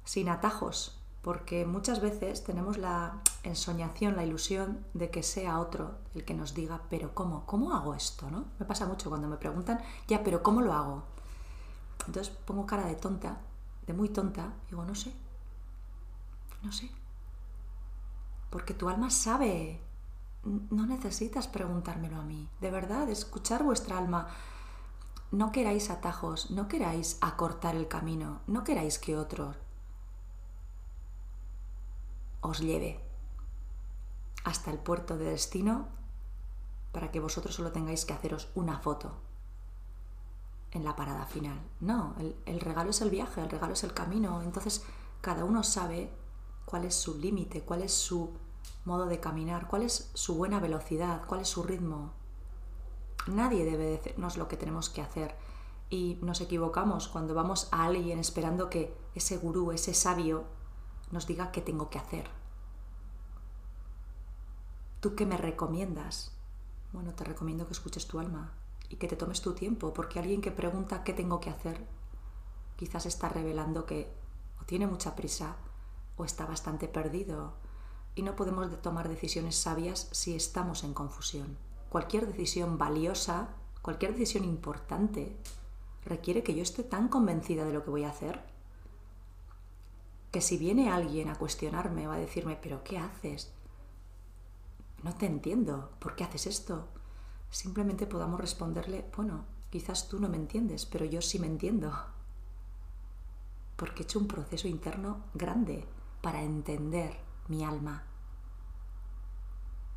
sin 0.03 0.29
atajos, 0.29 0.97
porque 1.21 1.65
muchas 1.65 1.99
veces 1.99 2.43
tenemos 2.43 2.77
la 2.77 3.21
ensoñación, 3.43 4.15
la 4.15 4.23
ilusión 4.23 4.85
de 4.93 5.09
que 5.09 5.23
sea 5.23 5.59
otro 5.59 5.97
el 6.15 6.23
que 6.23 6.33
nos 6.33 6.53
diga, 6.53 6.83
pero 6.89 7.13
¿cómo? 7.13 7.45
¿Cómo 7.45 7.73
hago 7.73 7.93
esto? 7.93 8.31
¿no? 8.31 8.45
Me 8.59 8.65
pasa 8.65 8.85
mucho 8.85 9.09
cuando 9.09 9.27
me 9.27 9.35
preguntan, 9.35 9.81
ya, 10.07 10.23
pero 10.23 10.41
¿cómo 10.41 10.61
lo 10.61 10.71
hago? 10.71 11.03
Entonces 12.07 12.33
pongo 12.33 12.65
cara 12.65 12.85
de 12.85 12.95
tonta, 12.95 13.41
de 13.85 13.93
muy 13.93 14.07
tonta, 14.07 14.53
digo, 14.69 14.85
no 14.85 14.95
sé, 14.95 15.11
no 16.63 16.71
sé. 16.71 16.89
Porque 18.49 18.73
tu 18.73 18.87
alma 18.87 19.09
sabe, 19.09 19.81
no 20.43 20.85
necesitas 20.85 21.47
preguntármelo 21.47 22.17
a 22.17 22.23
mí, 22.23 22.47
de 22.61 22.71
verdad, 22.71 23.09
escuchar 23.09 23.63
vuestra 23.63 23.97
alma. 23.97 24.29
No 25.31 25.51
queráis 25.51 25.89
atajos, 25.89 26.51
no 26.51 26.67
queráis 26.67 27.17
acortar 27.21 27.75
el 27.75 27.87
camino, 27.87 28.41
no 28.47 28.63
queráis 28.63 28.97
que 28.97 29.17
otro 29.17 29.55
os 32.41 32.59
lleve 32.59 32.99
hasta 34.45 34.71
el 34.71 34.79
puerto 34.79 35.17
de 35.17 35.25
destino 35.25 35.89
para 36.93 37.11
que 37.11 37.19
vosotros 37.19 37.53
solo 37.53 37.71
tengáis 37.71 38.05
que 38.05 38.13
haceros 38.13 38.49
una 38.55 38.79
foto 38.79 39.13
en 40.71 40.83
la 40.83 40.95
parada 40.95 41.25
final. 41.25 41.59
No, 41.79 42.15
el, 42.45 42.59
regalo 42.59 42.91
es 42.91 43.01
el 43.01 43.09
viaje, 43.09 43.41
el 43.41 43.49
regalo 43.49 43.73
es 43.73 43.83
el 43.83 43.93
camino. 43.93 44.41
Entonces 44.41 44.83
cada 45.21 45.43
uno 45.43 45.63
sabe 45.63 46.11
cuál 46.65 46.85
es 46.85 46.95
su 46.95 47.17
límite, 47.17 47.61
cuál 47.61 47.81
es 47.81 47.93
su 47.93 48.33
modo 48.85 49.05
de 49.05 49.19
caminar, 49.19 49.67
cuál 49.67 49.83
es 49.83 50.09
su 50.13 50.35
buena 50.35 50.59
velocidad, 50.59 51.25
cuál 51.27 51.41
es 51.41 51.49
su 51.49 51.63
ritmo. 51.63 52.13
Nadie 53.27 53.65
debe 53.65 53.85
decirnos 53.85 54.37
lo 54.37 54.47
que 54.47 54.57
tenemos 54.57 54.89
que 54.89 55.01
hacer 55.01 55.35
y 55.89 56.17
nos 56.21 56.41
equivocamos 56.41 57.07
cuando 57.07 57.33
vamos 57.33 57.69
a 57.71 57.85
alguien 57.85 58.19
esperando 58.19 58.69
que 58.69 58.95
ese 59.15 59.37
gurú, 59.37 59.71
ese 59.71 59.93
sabio, 59.93 60.45
nos 61.11 61.27
diga 61.27 61.51
qué 61.51 61.61
tengo 61.61 61.89
que 61.89 61.99
hacer. 61.99 62.29
¿Tú 64.99 65.15
qué 65.15 65.25
me 65.25 65.37
recomiendas? 65.37 66.31
Bueno, 66.91 67.13
te 67.13 67.23
recomiendo 67.23 67.65
que 67.65 67.73
escuches 67.73 68.07
tu 68.07 68.19
alma 68.19 68.53
y 68.89 68.95
que 68.95 69.07
te 69.07 69.15
tomes 69.15 69.41
tu 69.41 69.53
tiempo, 69.53 69.93
porque 69.93 70.19
alguien 70.19 70.41
que 70.41 70.51
pregunta 70.51 71.03
qué 71.03 71.13
tengo 71.13 71.39
que 71.39 71.49
hacer, 71.49 71.85
quizás 72.75 73.05
está 73.05 73.29
revelando 73.29 73.85
que 73.85 74.11
o 74.61 74.65
tiene 74.65 74.87
mucha 74.87 75.15
prisa 75.15 75.57
o 76.15 76.25
está 76.25 76.45
bastante 76.45 76.87
perdido. 76.87 77.53
Y 78.15 78.23
no 78.23 78.35
podemos 78.35 78.81
tomar 78.81 79.07
decisiones 79.07 79.55
sabias 79.55 80.09
si 80.11 80.35
estamos 80.35 80.83
en 80.83 80.93
confusión. 80.93 81.57
Cualquier 81.89 82.27
decisión 82.27 82.77
valiosa, 82.77 83.49
cualquier 83.81 84.13
decisión 84.13 84.43
importante, 84.43 85.35
requiere 86.05 86.43
que 86.43 86.55
yo 86.55 86.63
esté 86.63 86.83
tan 86.83 87.07
convencida 87.07 87.65
de 87.65 87.73
lo 87.73 87.83
que 87.83 87.89
voy 87.89 88.03
a 88.03 88.09
hacer 88.09 88.57
que 90.31 90.41
si 90.41 90.57
viene 90.57 90.91
alguien 90.91 91.29
a 91.29 91.35
cuestionarme, 91.35 92.07
va 92.07 92.15
a 92.15 92.19
decirme, 92.19 92.57
pero 92.61 92.83
¿qué 92.83 92.97
haces? 92.97 93.51
No 95.03 95.15
te 95.15 95.25
entiendo, 95.25 95.91
¿por 95.99 96.15
qué 96.15 96.23
haces 96.25 96.47
esto? 96.47 96.87
Simplemente 97.49 98.05
podamos 98.05 98.39
responderle, 98.39 99.09
bueno, 99.15 99.45
quizás 99.69 100.09
tú 100.09 100.19
no 100.19 100.27
me 100.27 100.37
entiendes, 100.37 100.85
pero 100.85 101.05
yo 101.05 101.21
sí 101.21 101.39
me 101.39 101.47
entiendo. 101.47 101.93
Porque 103.77 104.01
he 104.01 104.03
hecho 104.03 104.19
un 104.19 104.27
proceso 104.27 104.67
interno 104.67 105.23
grande 105.33 105.87
para 106.21 106.41
entender 106.41 107.17
mi 107.47 107.63
alma. 107.63 108.03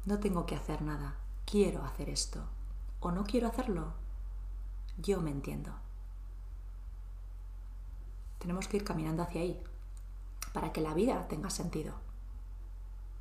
No 0.07 0.21
tengo 0.21 0.47
que 0.47 0.55
hacer 0.55 0.83
nada, 0.83 1.17
quiero 1.51 1.85
hacer 1.85 2.09
esto. 2.09 2.45
O 3.01 3.11
no 3.11 3.25
quiero 3.25 3.49
hacerlo, 3.49 3.95
yo 4.99 5.21
me 5.21 5.31
entiendo. 5.31 5.73
Tenemos 8.39 8.69
que 8.69 8.77
ir 8.77 8.85
caminando 8.85 9.23
hacia 9.23 9.41
ahí 9.41 9.61
para 10.53 10.73
que 10.73 10.81
la 10.81 10.95
vida 10.95 11.27
tenga 11.29 11.51
sentido. 11.51 11.95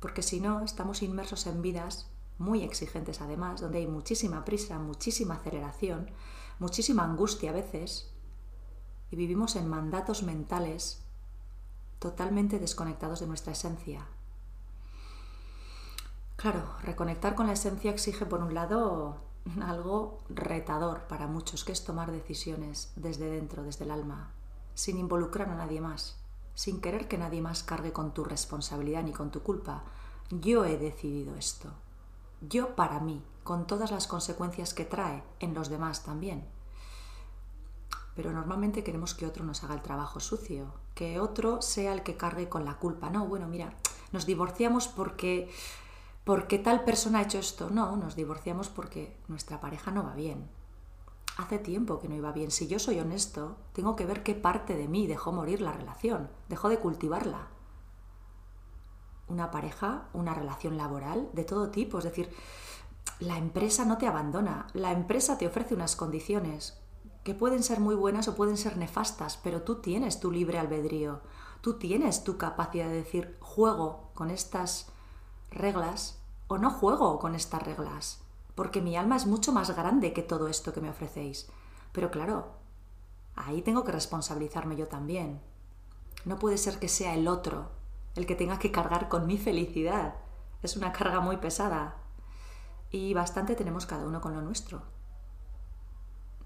Porque 0.00 0.22
si 0.22 0.40
no, 0.40 0.62
estamos 0.62 1.02
inmersos 1.02 1.46
en 1.46 1.60
vidas 1.60 2.08
muy 2.38 2.62
exigentes 2.62 3.20
además, 3.20 3.60
donde 3.60 3.78
hay 3.78 3.86
muchísima 3.86 4.44
prisa, 4.44 4.78
muchísima 4.78 5.34
aceleración, 5.34 6.10
muchísima 6.58 7.04
angustia 7.04 7.50
a 7.50 7.54
veces, 7.54 8.10
y 9.10 9.16
vivimos 9.16 9.56
en 9.56 9.68
mandatos 9.68 10.22
mentales 10.22 11.02
totalmente 11.98 12.58
desconectados 12.58 13.20
de 13.20 13.26
nuestra 13.26 13.52
esencia. 13.52 14.06
Claro, 16.40 16.62
reconectar 16.82 17.34
con 17.34 17.46
la 17.46 17.52
esencia 17.52 17.90
exige 17.90 18.24
por 18.24 18.40
un 18.40 18.54
lado 18.54 19.16
algo 19.62 20.18
retador 20.28 21.02
para 21.06 21.26
muchos, 21.26 21.64
que 21.64 21.72
es 21.72 21.84
tomar 21.84 22.12
decisiones 22.12 22.92
desde 22.96 23.30
dentro, 23.30 23.62
desde 23.62 23.84
el 23.84 23.90
alma, 23.90 24.32
sin 24.74 24.96
involucrar 24.96 25.50
a 25.50 25.54
nadie 25.54 25.80
más 25.80 26.20
sin 26.60 26.82
querer 26.82 27.08
que 27.08 27.16
nadie 27.16 27.40
más 27.40 27.62
cargue 27.62 27.90
con 27.90 28.12
tu 28.12 28.22
responsabilidad 28.22 29.02
ni 29.02 29.12
con 29.12 29.30
tu 29.30 29.42
culpa. 29.42 29.82
Yo 30.30 30.66
he 30.66 30.76
decidido 30.76 31.34
esto. 31.36 31.70
Yo 32.42 32.76
para 32.76 33.00
mí, 33.00 33.24
con 33.44 33.66
todas 33.66 33.90
las 33.90 34.06
consecuencias 34.06 34.74
que 34.74 34.84
trae 34.84 35.22
en 35.38 35.54
los 35.54 35.70
demás 35.70 36.04
también. 36.04 36.46
Pero 38.14 38.32
normalmente 38.32 38.84
queremos 38.84 39.14
que 39.14 39.24
otro 39.24 39.42
nos 39.42 39.64
haga 39.64 39.74
el 39.74 39.80
trabajo 39.80 40.20
sucio, 40.20 40.66
que 40.94 41.18
otro 41.18 41.62
sea 41.62 41.94
el 41.94 42.02
que 42.02 42.18
cargue 42.18 42.50
con 42.50 42.66
la 42.66 42.76
culpa. 42.76 43.08
No, 43.08 43.26
bueno, 43.26 43.48
mira, 43.48 43.72
nos 44.12 44.26
divorciamos 44.26 44.86
porque 44.86 45.50
porque 46.30 46.60
tal 46.60 46.84
persona 46.84 47.18
ha 47.18 47.22
hecho 47.22 47.40
esto. 47.40 47.70
No, 47.70 47.96
nos 47.96 48.14
divorciamos 48.14 48.68
porque 48.68 49.16
nuestra 49.26 49.60
pareja 49.60 49.90
no 49.90 50.04
va 50.04 50.14
bien, 50.14 50.48
hace 51.36 51.58
tiempo 51.58 51.98
que 51.98 52.08
no 52.08 52.14
iba 52.14 52.30
bien. 52.30 52.52
Si 52.52 52.68
yo 52.68 52.78
soy 52.78 53.00
honesto, 53.00 53.56
tengo 53.72 53.96
que 53.96 54.06
ver 54.06 54.22
qué 54.22 54.36
parte 54.36 54.76
de 54.76 54.86
mí 54.86 55.08
dejó 55.08 55.32
morir 55.32 55.60
la 55.60 55.72
relación, 55.72 56.30
dejó 56.48 56.68
de 56.68 56.78
cultivarla. 56.78 57.48
Una 59.26 59.50
pareja, 59.50 60.06
una 60.12 60.32
relación 60.32 60.76
laboral, 60.76 61.28
de 61.32 61.42
todo 61.42 61.70
tipo. 61.70 61.98
Es 61.98 62.04
decir, 62.04 62.32
la 63.18 63.36
empresa 63.36 63.84
no 63.84 63.98
te 63.98 64.06
abandona, 64.06 64.68
la 64.72 64.92
empresa 64.92 65.36
te 65.36 65.48
ofrece 65.48 65.74
unas 65.74 65.96
condiciones 65.96 66.80
que 67.24 67.34
pueden 67.34 67.64
ser 67.64 67.80
muy 67.80 67.96
buenas 67.96 68.28
o 68.28 68.36
pueden 68.36 68.56
ser 68.56 68.76
nefastas, 68.76 69.36
pero 69.36 69.62
tú 69.62 69.80
tienes 69.80 70.20
tu 70.20 70.30
libre 70.30 70.60
albedrío, 70.60 71.22
tú 71.60 71.76
tienes 71.76 72.22
tu 72.22 72.38
capacidad 72.38 72.86
de 72.86 73.02
decir, 73.02 73.36
juego 73.40 74.12
con 74.14 74.30
estas 74.30 74.92
reglas 75.50 76.19
o 76.50 76.58
no 76.58 76.72
juego 76.72 77.20
con 77.20 77.36
estas 77.36 77.62
reglas. 77.62 78.22
porque 78.56 78.82
mi 78.82 78.96
alma 78.96 79.16
es 79.16 79.26
mucho 79.26 79.52
más 79.52 79.74
grande 79.74 80.12
que 80.12 80.22
todo 80.22 80.48
esto 80.48 80.74
que 80.74 80.80
me 80.82 80.90
ofrecéis. 80.90 81.48
Pero 81.92 82.10
claro, 82.10 82.56
ahí 83.36 83.62
tengo 83.62 83.84
que 83.84 83.92
responsabilizarme 83.92 84.76
yo 84.76 84.86
también. 84.88 85.40
No 86.24 86.38
puede 86.38 86.58
ser 86.58 86.78
que 86.78 86.88
sea 86.88 87.14
el 87.14 87.28
otro 87.28 87.70
el 88.16 88.26
que 88.26 88.34
tenga 88.34 88.58
que 88.58 88.72
cargar 88.72 89.08
con 89.08 89.26
mi 89.26 89.38
felicidad. 89.38 90.16
Es 90.62 90.76
una 90.76 90.92
carga 90.92 91.20
muy 91.20 91.36
pesada. 91.36 91.96
Y 92.90 93.14
bastante 93.14 93.54
tenemos 93.54 93.86
cada 93.86 94.04
uno 94.04 94.20
con 94.20 94.34
lo 94.34 94.42
nuestro. 94.42 94.82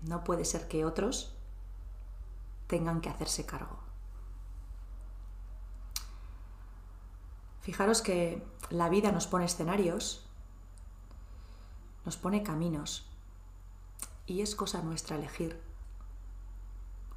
No 0.02 0.22
puede 0.22 0.44
ser 0.44 0.68
que 0.68 0.84
otros 0.84 1.34
tengan 2.66 3.00
que 3.00 3.08
hacerse 3.08 3.46
cargo. 3.46 3.78
Fijaros 7.64 8.02
que 8.02 8.46
la 8.68 8.90
vida 8.90 9.10
nos 9.10 9.26
pone 9.26 9.46
escenarios, 9.46 10.22
nos 12.04 12.18
pone 12.18 12.42
caminos 12.42 13.06
y 14.26 14.42
es 14.42 14.54
cosa 14.54 14.82
nuestra 14.82 15.16
elegir 15.16 15.58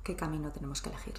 qué 0.06 0.16
camino 0.16 0.54
tenemos 0.54 0.82
que 0.82 0.88
elegir. 0.88 1.16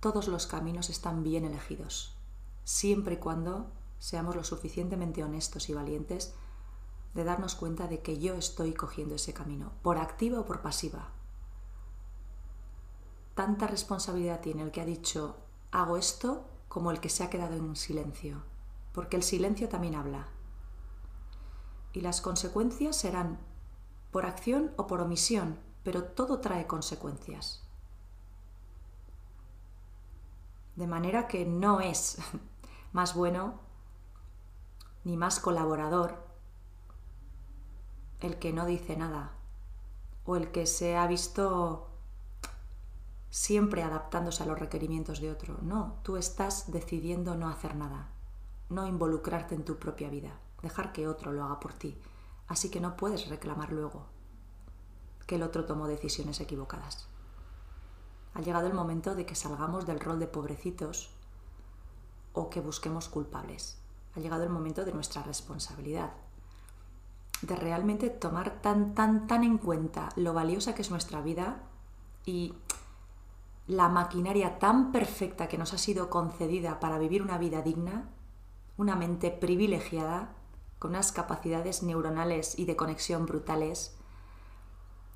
Todos 0.00 0.28
los 0.28 0.46
caminos 0.46 0.88
están 0.88 1.22
bien 1.22 1.44
elegidos, 1.44 2.16
siempre 2.64 3.16
y 3.16 3.18
cuando 3.18 3.70
seamos 3.98 4.36
lo 4.36 4.42
suficientemente 4.42 5.22
honestos 5.22 5.68
y 5.68 5.74
valientes 5.74 6.32
de 7.12 7.24
darnos 7.24 7.54
cuenta 7.54 7.88
de 7.88 8.00
que 8.00 8.18
yo 8.18 8.36
estoy 8.36 8.72
cogiendo 8.72 9.16
ese 9.16 9.34
camino, 9.34 9.72
por 9.82 9.98
activa 9.98 10.40
o 10.40 10.46
por 10.46 10.62
pasiva. 10.62 11.10
Tanta 13.34 13.66
responsabilidad 13.66 14.40
tiene 14.40 14.62
el 14.62 14.70
que 14.70 14.80
ha 14.80 14.86
dicho 14.86 15.36
hago 15.72 15.98
esto 15.98 16.48
como 16.74 16.90
el 16.90 16.98
que 16.98 17.08
se 17.08 17.22
ha 17.22 17.30
quedado 17.30 17.54
en 17.54 17.76
silencio, 17.76 18.42
porque 18.92 19.14
el 19.14 19.22
silencio 19.22 19.68
también 19.68 19.94
habla. 19.94 20.26
Y 21.92 22.00
las 22.00 22.20
consecuencias 22.20 22.96
serán 22.96 23.38
por 24.10 24.26
acción 24.26 24.72
o 24.76 24.88
por 24.88 25.00
omisión, 25.00 25.60
pero 25.84 26.02
todo 26.02 26.40
trae 26.40 26.66
consecuencias. 26.66 27.62
De 30.74 30.88
manera 30.88 31.28
que 31.28 31.46
no 31.46 31.80
es 31.80 32.18
más 32.92 33.14
bueno 33.14 33.60
ni 35.04 35.16
más 35.16 35.38
colaborador 35.38 36.26
el 38.18 38.40
que 38.40 38.52
no 38.52 38.66
dice 38.66 38.96
nada 38.96 39.30
o 40.24 40.34
el 40.34 40.50
que 40.50 40.66
se 40.66 40.96
ha 40.96 41.06
visto 41.06 41.93
siempre 43.34 43.82
adaptándose 43.82 44.44
a 44.44 44.46
los 44.46 44.60
requerimientos 44.60 45.20
de 45.20 45.28
otro. 45.28 45.58
No, 45.60 45.96
tú 46.04 46.16
estás 46.16 46.70
decidiendo 46.70 47.34
no 47.34 47.48
hacer 47.48 47.74
nada, 47.74 48.06
no 48.68 48.86
involucrarte 48.86 49.56
en 49.56 49.64
tu 49.64 49.76
propia 49.76 50.08
vida, 50.08 50.38
dejar 50.62 50.92
que 50.92 51.08
otro 51.08 51.32
lo 51.32 51.42
haga 51.42 51.58
por 51.58 51.72
ti. 51.72 51.98
Así 52.46 52.70
que 52.70 52.80
no 52.80 52.96
puedes 52.96 53.28
reclamar 53.28 53.72
luego 53.72 54.06
que 55.26 55.34
el 55.34 55.42
otro 55.42 55.64
tomó 55.64 55.88
decisiones 55.88 56.38
equivocadas. 56.38 57.08
Ha 58.34 58.40
llegado 58.40 58.68
el 58.68 58.72
momento 58.72 59.16
de 59.16 59.26
que 59.26 59.34
salgamos 59.34 59.84
del 59.84 59.98
rol 59.98 60.20
de 60.20 60.28
pobrecitos 60.28 61.10
o 62.34 62.50
que 62.50 62.60
busquemos 62.60 63.08
culpables. 63.08 63.80
Ha 64.14 64.20
llegado 64.20 64.44
el 64.44 64.50
momento 64.50 64.84
de 64.84 64.92
nuestra 64.92 65.24
responsabilidad, 65.24 66.12
de 67.42 67.56
realmente 67.56 68.10
tomar 68.10 68.62
tan, 68.62 68.94
tan, 68.94 69.26
tan 69.26 69.42
en 69.42 69.58
cuenta 69.58 70.10
lo 70.14 70.34
valiosa 70.34 70.76
que 70.76 70.82
es 70.82 70.92
nuestra 70.92 71.20
vida 71.20 71.62
y 72.24 72.54
la 73.66 73.88
maquinaria 73.88 74.58
tan 74.58 74.92
perfecta 74.92 75.48
que 75.48 75.56
nos 75.56 75.72
ha 75.72 75.78
sido 75.78 76.10
concedida 76.10 76.80
para 76.80 76.98
vivir 76.98 77.22
una 77.22 77.38
vida 77.38 77.62
digna, 77.62 78.10
una 78.76 78.94
mente 78.94 79.30
privilegiada, 79.30 80.34
con 80.78 80.90
unas 80.90 81.12
capacidades 81.12 81.82
neuronales 81.82 82.58
y 82.58 82.66
de 82.66 82.76
conexión 82.76 83.24
brutales, 83.24 83.96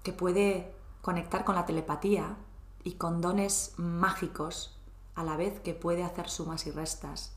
que 0.03 0.13
puede 0.13 0.75
conectar 1.03 1.45
con 1.45 1.57
la 1.57 1.67
telepatía 1.67 2.37
y 2.85 2.93
con 2.93 3.21
dones 3.21 3.75
mágicos 3.77 4.79
a 5.15 5.25
la 5.25 5.37
vez 5.37 5.61
que 5.61 5.75
puede 5.75 6.05
hacer 6.05 6.31
sumas 6.31 6.67
y 6.67 6.71
restas 6.71 7.35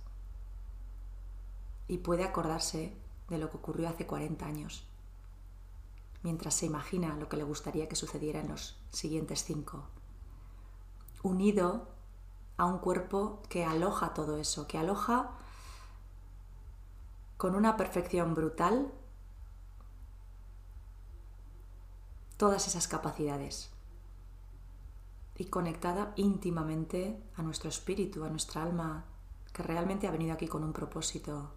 y 1.88 1.98
puede 1.98 2.24
acordarse 2.24 2.96
de 3.28 3.38
lo 3.38 3.50
que 3.50 3.58
ocurrió 3.58 3.90
hace 3.90 4.06
40 4.06 4.46
años, 4.46 4.88
mientras 6.24 6.54
se 6.54 6.68
imagina 6.68 7.18
lo 7.18 7.28
que 7.28 7.36
le 7.36 7.44
gustaría 7.44 7.90
que 7.90 7.98
sucediera 7.98 8.40
en 8.40 8.48
los 8.48 8.78
siguientes 8.92 9.44
cinco 9.44 9.88
unido 11.24 11.88
a 12.58 12.66
un 12.66 12.80
cuerpo 12.80 13.42
que 13.50 13.66
aloja 13.66 14.14
todo 14.14 14.38
eso, 14.38 14.68
que 14.68 14.78
aloja 14.78 15.32
con 17.38 17.56
una 17.56 17.76
perfección 17.76 18.36
brutal 18.36 18.92
todas 22.38 22.68
esas 22.68 22.88
capacidades 22.88 23.72
y 25.38 25.46
conectada 25.46 26.14
íntimamente 26.16 27.20
a 27.36 27.42
nuestro 27.42 27.70
espíritu, 27.70 28.24
a 28.24 28.30
nuestra 28.30 28.62
alma, 28.62 29.06
que 29.54 29.64
realmente 29.64 30.08
ha 30.08 30.12
venido 30.12 30.34
aquí 30.34 30.48
con 30.48 30.64
un 30.64 30.74
propósito. 30.74 31.52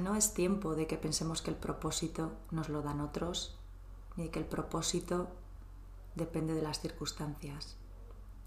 No 0.00 0.14
es 0.14 0.34
tiempo 0.34 0.74
de 0.74 0.86
que 0.86 0.98
pensemos 0.98 1.40
que 1.40 1.50
el 1.50 1.56
propósito 1.56 2.32
nos 2.50 2.68
lo 2.68 2.82
dan 2.82 3.00
otros, 3.00 3.58
ni 4.16 4.28
que 4.28 4.38
el 4.38 4.46
propósito 4.46 5.28
depende 6.14 6.54
de 6.54 6.62
las 6.62 6.80
circunstancias. 6.80 7.76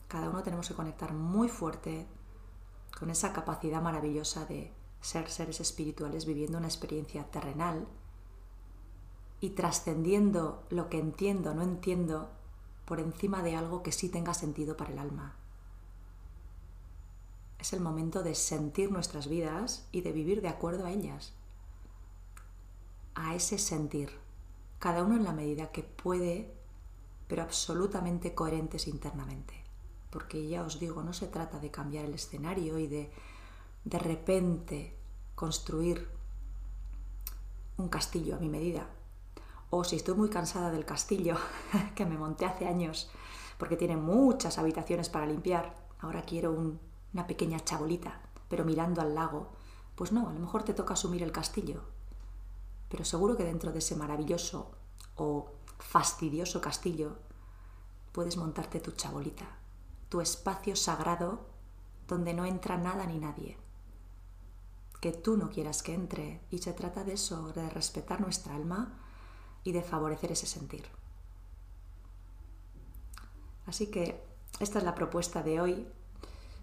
Cada 0.08 0.30
uno 0.30 0.44
tenemos 0.44 0.68
que 0.68 0.76
conectar 0.76 1.14
muy 1.14 1.50
fuerte 1.50 2.08
con 2.98 3.10
esa 3.10 3.34
capacidad 3.34 3.82
maravillosa 3.82 4.46
de 4.46 4.72
ser 5.02 5.30
seres 5.30 5.60
espirituales 5.60 6.26
viviendo 6.26 6.58
una 6.58 6.68
experiencia 6.68 7.30
terrenal 7.30 7.88
y 9.42 9.52
trascendiendo 9.52 10.64
lo 10.70 10.90
que 10.90 11.00
entiendo, 11.00 11.54
no 11.54 11.64
entiendo, 11.64 12.32
por 12.86 13.00
encima 13.00 13.44
de 13.44 13.56
algo 13.56 13.84
que 13.84 13.92
sí 13.92 14.10
tenga 14.10 14.34
sentido 14.34 14.78
para 14.78 14.92
el 14.92 15.00
alma. 15.00 15.36
Es 17.60 17.74
el 17.74 17.82
momento 17.82 18.22
de 18.24 18.36
sentir 18.36 18.92
nuestras 18.92 19.28
vidas 19.28 19.88
y 19.92 20.02
de 20.02 20.12
vivir 20.12 20.42
de 20.42 20.50
acuerdo 20.50 20.86
a 20.86 20.92
ellas, 20.92 21.34
a 23.16 23.34
ese 23.34 23.58
sentir, 23.58 24.12
cada 24.78 25.04
uno 25.04 25.16
en 25.16 25.24
la 25.24 25.34
medida 25.34 25.72
que 25.72 25.84
puede, 25.84 26.54
pero 27.28 27.42
absolutamente 27.42 28.36
coherentes 28.36 28.88
internamente 28.88 29.65
porque 30.16 30.48
ya 30.48 30.64
os 30.64 30.80
digo, 30.80 31.04
no 31.04 31.12
se 31.12 31.28
trata 31.28 31.60
de 31.60 31.72
cambiar 31.72 32.06
el 32.06 32.14
escenario 32.14 32.80
y 32.80 32.88
de 32.88 33.12
de 33.84 34.00
repente 34.00 34.96
construir 35.36 36.08
un 37.76 37.90
castillo 37.90 38.38
a 38.38 38.40
mi 38.40 38.48
medida. 38.48 38.88
O 39.72 39.84
si 39.84 39.98
estoy 39.98 40.16
muy 40.16 40.30
cansada 40.30 40.72
del 40.72 40.86
castillo 40.86 41.36
que 41.96 42.06
me 42.06 42.18
monté 42.18 42.46
hace 42.46 42.66
años, 42.66 43.12
porque 43.58 43.76
tiene 43.76 43.98
muchas 43.98 44.58
habitaciones 44.58 45.10
para 45.10 45.26
limpiar, 45.26 45.76
ahora 46.00 46.22
quiero 46.22 46.54
una 46.54 47.28
pequeña 47.28 47.60
chabolita, 47.60 48.22
pero 48.48 48.64
mirando 48.64 49.02
al 49.02 49.16
lago, 49.16 49.50
pues 49.98 50.14
no, 50.14 50.30
a 50.30 50.34
lo 50.34 50.40
mejor 50.40 50.64
te 50.64 50.74
toca 50.74 50.94
asumir 50.94 51.24
el 51.24 51.34
castillo. 51.34 51.82
Pero 52.88 53.04
seguro 53.04 53.36
que 53.36 53.44
dentro 53.44 53.74
de 53.74 53.80
ese 53.80 53.98
maravilloso 53.98 54.72
o 55.18 55.52
fastidioso 55.78 56.62
castillo 56.62 57.18
puedes 58.14 58.38
montarte 58.38 58.80
tu 58.80 58.92
chabolita, 58.92 59.65
tu 60.10 60.22
espacio 60.22 60.76
sagrado 60.76 61.46
donde 62.08 62.34
no 62.34 62.46
entra 62.46 62.78
nada 62.78 63.06
ni 63.06 63.20
nadie. 63.20 63.58
Que 65.02 65.12
tú 65.12 65.38
no 65.38 65.50
quieras 65.50 65.84
que 65.84 65.94
entre 65.94 66.42
y 66.52 66.60
se 66.60 66.74
trata 66.74 67.04
de 67.04 67.14
eso, 67.14 67.52
de 67.54 67.70
respetar 67.70 68.22
nuestra 68.22 68.56
alma 68.56 69.00
y 69.64 69.72
de 69.72 69.82
favorecer 69.82 70.32
ese 70.32 70.46
sentir. 70.46 70.86
Así 73.66 73.88
que 73.88 74.24
esta 74.60 74.80
es 74.80 74.86
la 74.86 74.96
propuesta 74.96 75.42
de 75.44 75.60
hoy, 75.60 75.88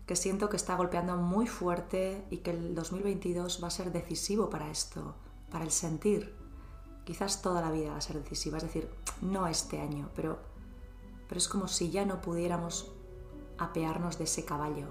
que 0.06 0.16
siento 0.16 0.48
que 0.48 0.56
está 0.56 0.76
golpeando 0.76 1.16
muy 1.16 1.46
fuerte 1.46 2.24
y 2.30 2.38
que 2.38 2.50
el 2.50 2.74
2022 2.74 3.62
va 3.62 3.68
a 3.68 3.70
ser 3.70 3.92
decisivo 3.92 4.50
para 4.50 4.70
esto, 4.70 5.14
para 5.50 5.64
el 5.64 5.70
sentir. 5.70 6.34
Quizás 7.04 7.42
toda 7.42 7.60
la 7.60 7.72
vida 7.72 7.90
va 7.90 7.96
a 7.96 8.00
ser 8.00 8.22
decisiva, 8.22 8.58
es 8.58 8.64
decir, 8.64 8.88
no 9.20 9.46
este 9.48 9.80
año, 9.80 10.10
pero, 10.14 10.38
pero 11.28 11.38
es 11.38 11.48
como 11.48 11.66
si 11.66 11.90
ya 11.90 12.04
no 12.04 12.20
pudiéramos 12.20 12.92
apearnos 13.64 14.18
de 14.18 14.24
ese 14.24 14.44
caballo. 14.44 14.86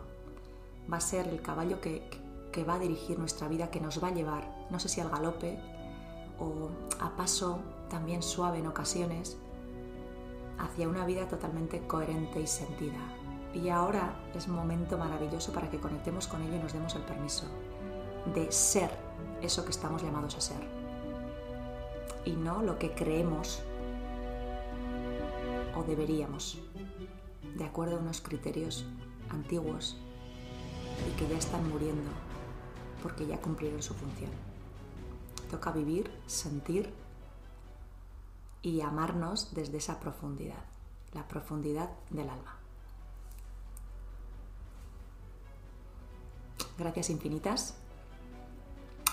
Va 0.91 0.97
a 0.97 1.01
ser 1.01 1.27
el 1.27 1.41
caballo 1.41 1.81
que, 1.81 2.09
que 2.51 2.63
va 2.63 2.75
a 2.75 2.79
dirigir 2.79 3.19
nuestra 3.19 3.47
vida, 3.47 3.71
que 3.71 3.79
nos 3.79 4.03
va 4.03 4.09
a 4.09 4.13
llevar, 4.13 4.67
no 4.69 4.79
sé 4.79 4.89
si 4.89 5.01
al 5.01 5.09
galope 5.09 5.59
o 6.39 6.69
a 6.99 7.15
paso 7.15 7.59
también 7.89 8.23
suave 8.23 8.59
en 8.59 8.67
ocasiones, 8.67 9.37
hacia 10.57 10.87
una 10.87 11.05
vida 11.05 11.27
totalmente 11.27 11.85
coherente 11.87 12.41
y 12.41 12.47
sentida. 12.47 12.99
Y 13.53 13.69
ahora 13.69 14.15
es 14.33 14.47
momento 14.47 14.97
maravilloso 14.97 15.51
para 15.51 15.69
que 15.69 15.79
conectemos 15.79 16.27
con 16.27 16.41
ello 16.41 16.55
y 16.55 16.59
nos 16.59 16.73
demos 16.73 16.95
el 16.95 17.01
permiso 17.01 17.45
de 18.33 18.51
ser 18.51 18.91
eso 19.41 19.65
que 19.65 19.71
estamos 19.71 20.01
llamados 20.01 20.35
a 20.37 20.41
ser. 20.41 20.61
Y 22.23 22.31
no 22.31 22.61
lo 22.61 22.77
que 22.77 22.91
creemos 22.91 23.61
o 25.75 25.83
deberíamos 25.83 26.59
de 27.55 27.65
acuerdo 27.65 27.97
a 27.97 27.99
unos 27.99 28.21
criterios 28.21 28.85
antiguos 29.29 29.97
y 31.07 31.17
que 31.17 31.27
ya 31.27 31.37
están 31.37 31.67
muriendo 31.69 32.09
porque 33.01 33.25
ya 33.25 33.39
cumplieron 33.41 33.81
su 33.81 33.93
función. 33.93 34.31
Toca 35.49 35.71
vivir, 35.71 36.11
sentir 36.27 36.93
y 38.61 38.81
amarnos 38.81 39.53
desde 39.53 39.77
esa 39.77 39.99
profundidad, 39.99 40.63
la 41.13 41.27
profundidad 41.27 41.89
del 42.09 42.29
alma. 42.29 42.57
Gracias 46.77 47.09
infinitas. 47.09 47.75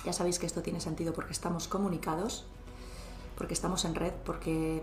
Ya 0.05 0.13
sabéis 0.13 0.39
que 0.39 0.47
esto 0.47 0.63
tiene 0.63 0.81
sentido 0.81 1.13
porque 1.13 1.33
estamos 1.33 1.67
comunicados, 1.67 2.47
porque 3.37 3.55
estamos 3.55 3.85
en 3.85 3.95
red, 3.95 4.13
porque 4.25 4.83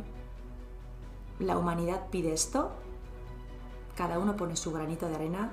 la 1.39 1.57
humanidad 1.57 2.07
pide 2.09 2.33
esto, 2.33 2.71
cada 3.95 4.19
uno 4.19 4.35
pone 4.35 4.55
su 4.55 4.71
granito 4.71 5.07
de 5.07 5.15
arena 5.15 5.51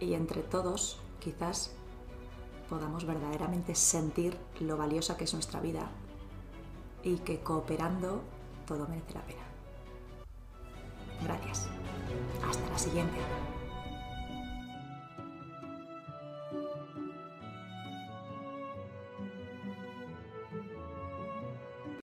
y 0.00 0.14
entre 0.14 0.42
todos 0.42 0.98
quizás 1.20 1.72
podamos 2.68 3.04
verdaderamente 3.04 3.74
sentir 3.74 4.36
lo 4.60 4.76
valiosa 4.76 5.16
que 5.16 5.24
es 5.24 5.34
nuestra 5.34 5.60
vida 5.60 5.88
y 7.02 7.18
que 7.18 7.40
cooperando 7.40 8.22
todo 8.66 8.86
merece 8.88 9.14
la 9.14 9.22
pena. 9.22 9.42
Gracias. 11.22 11.68
Hasta 12.48 12.68
la 12.70 12.78
siguiente. 12.78 13.16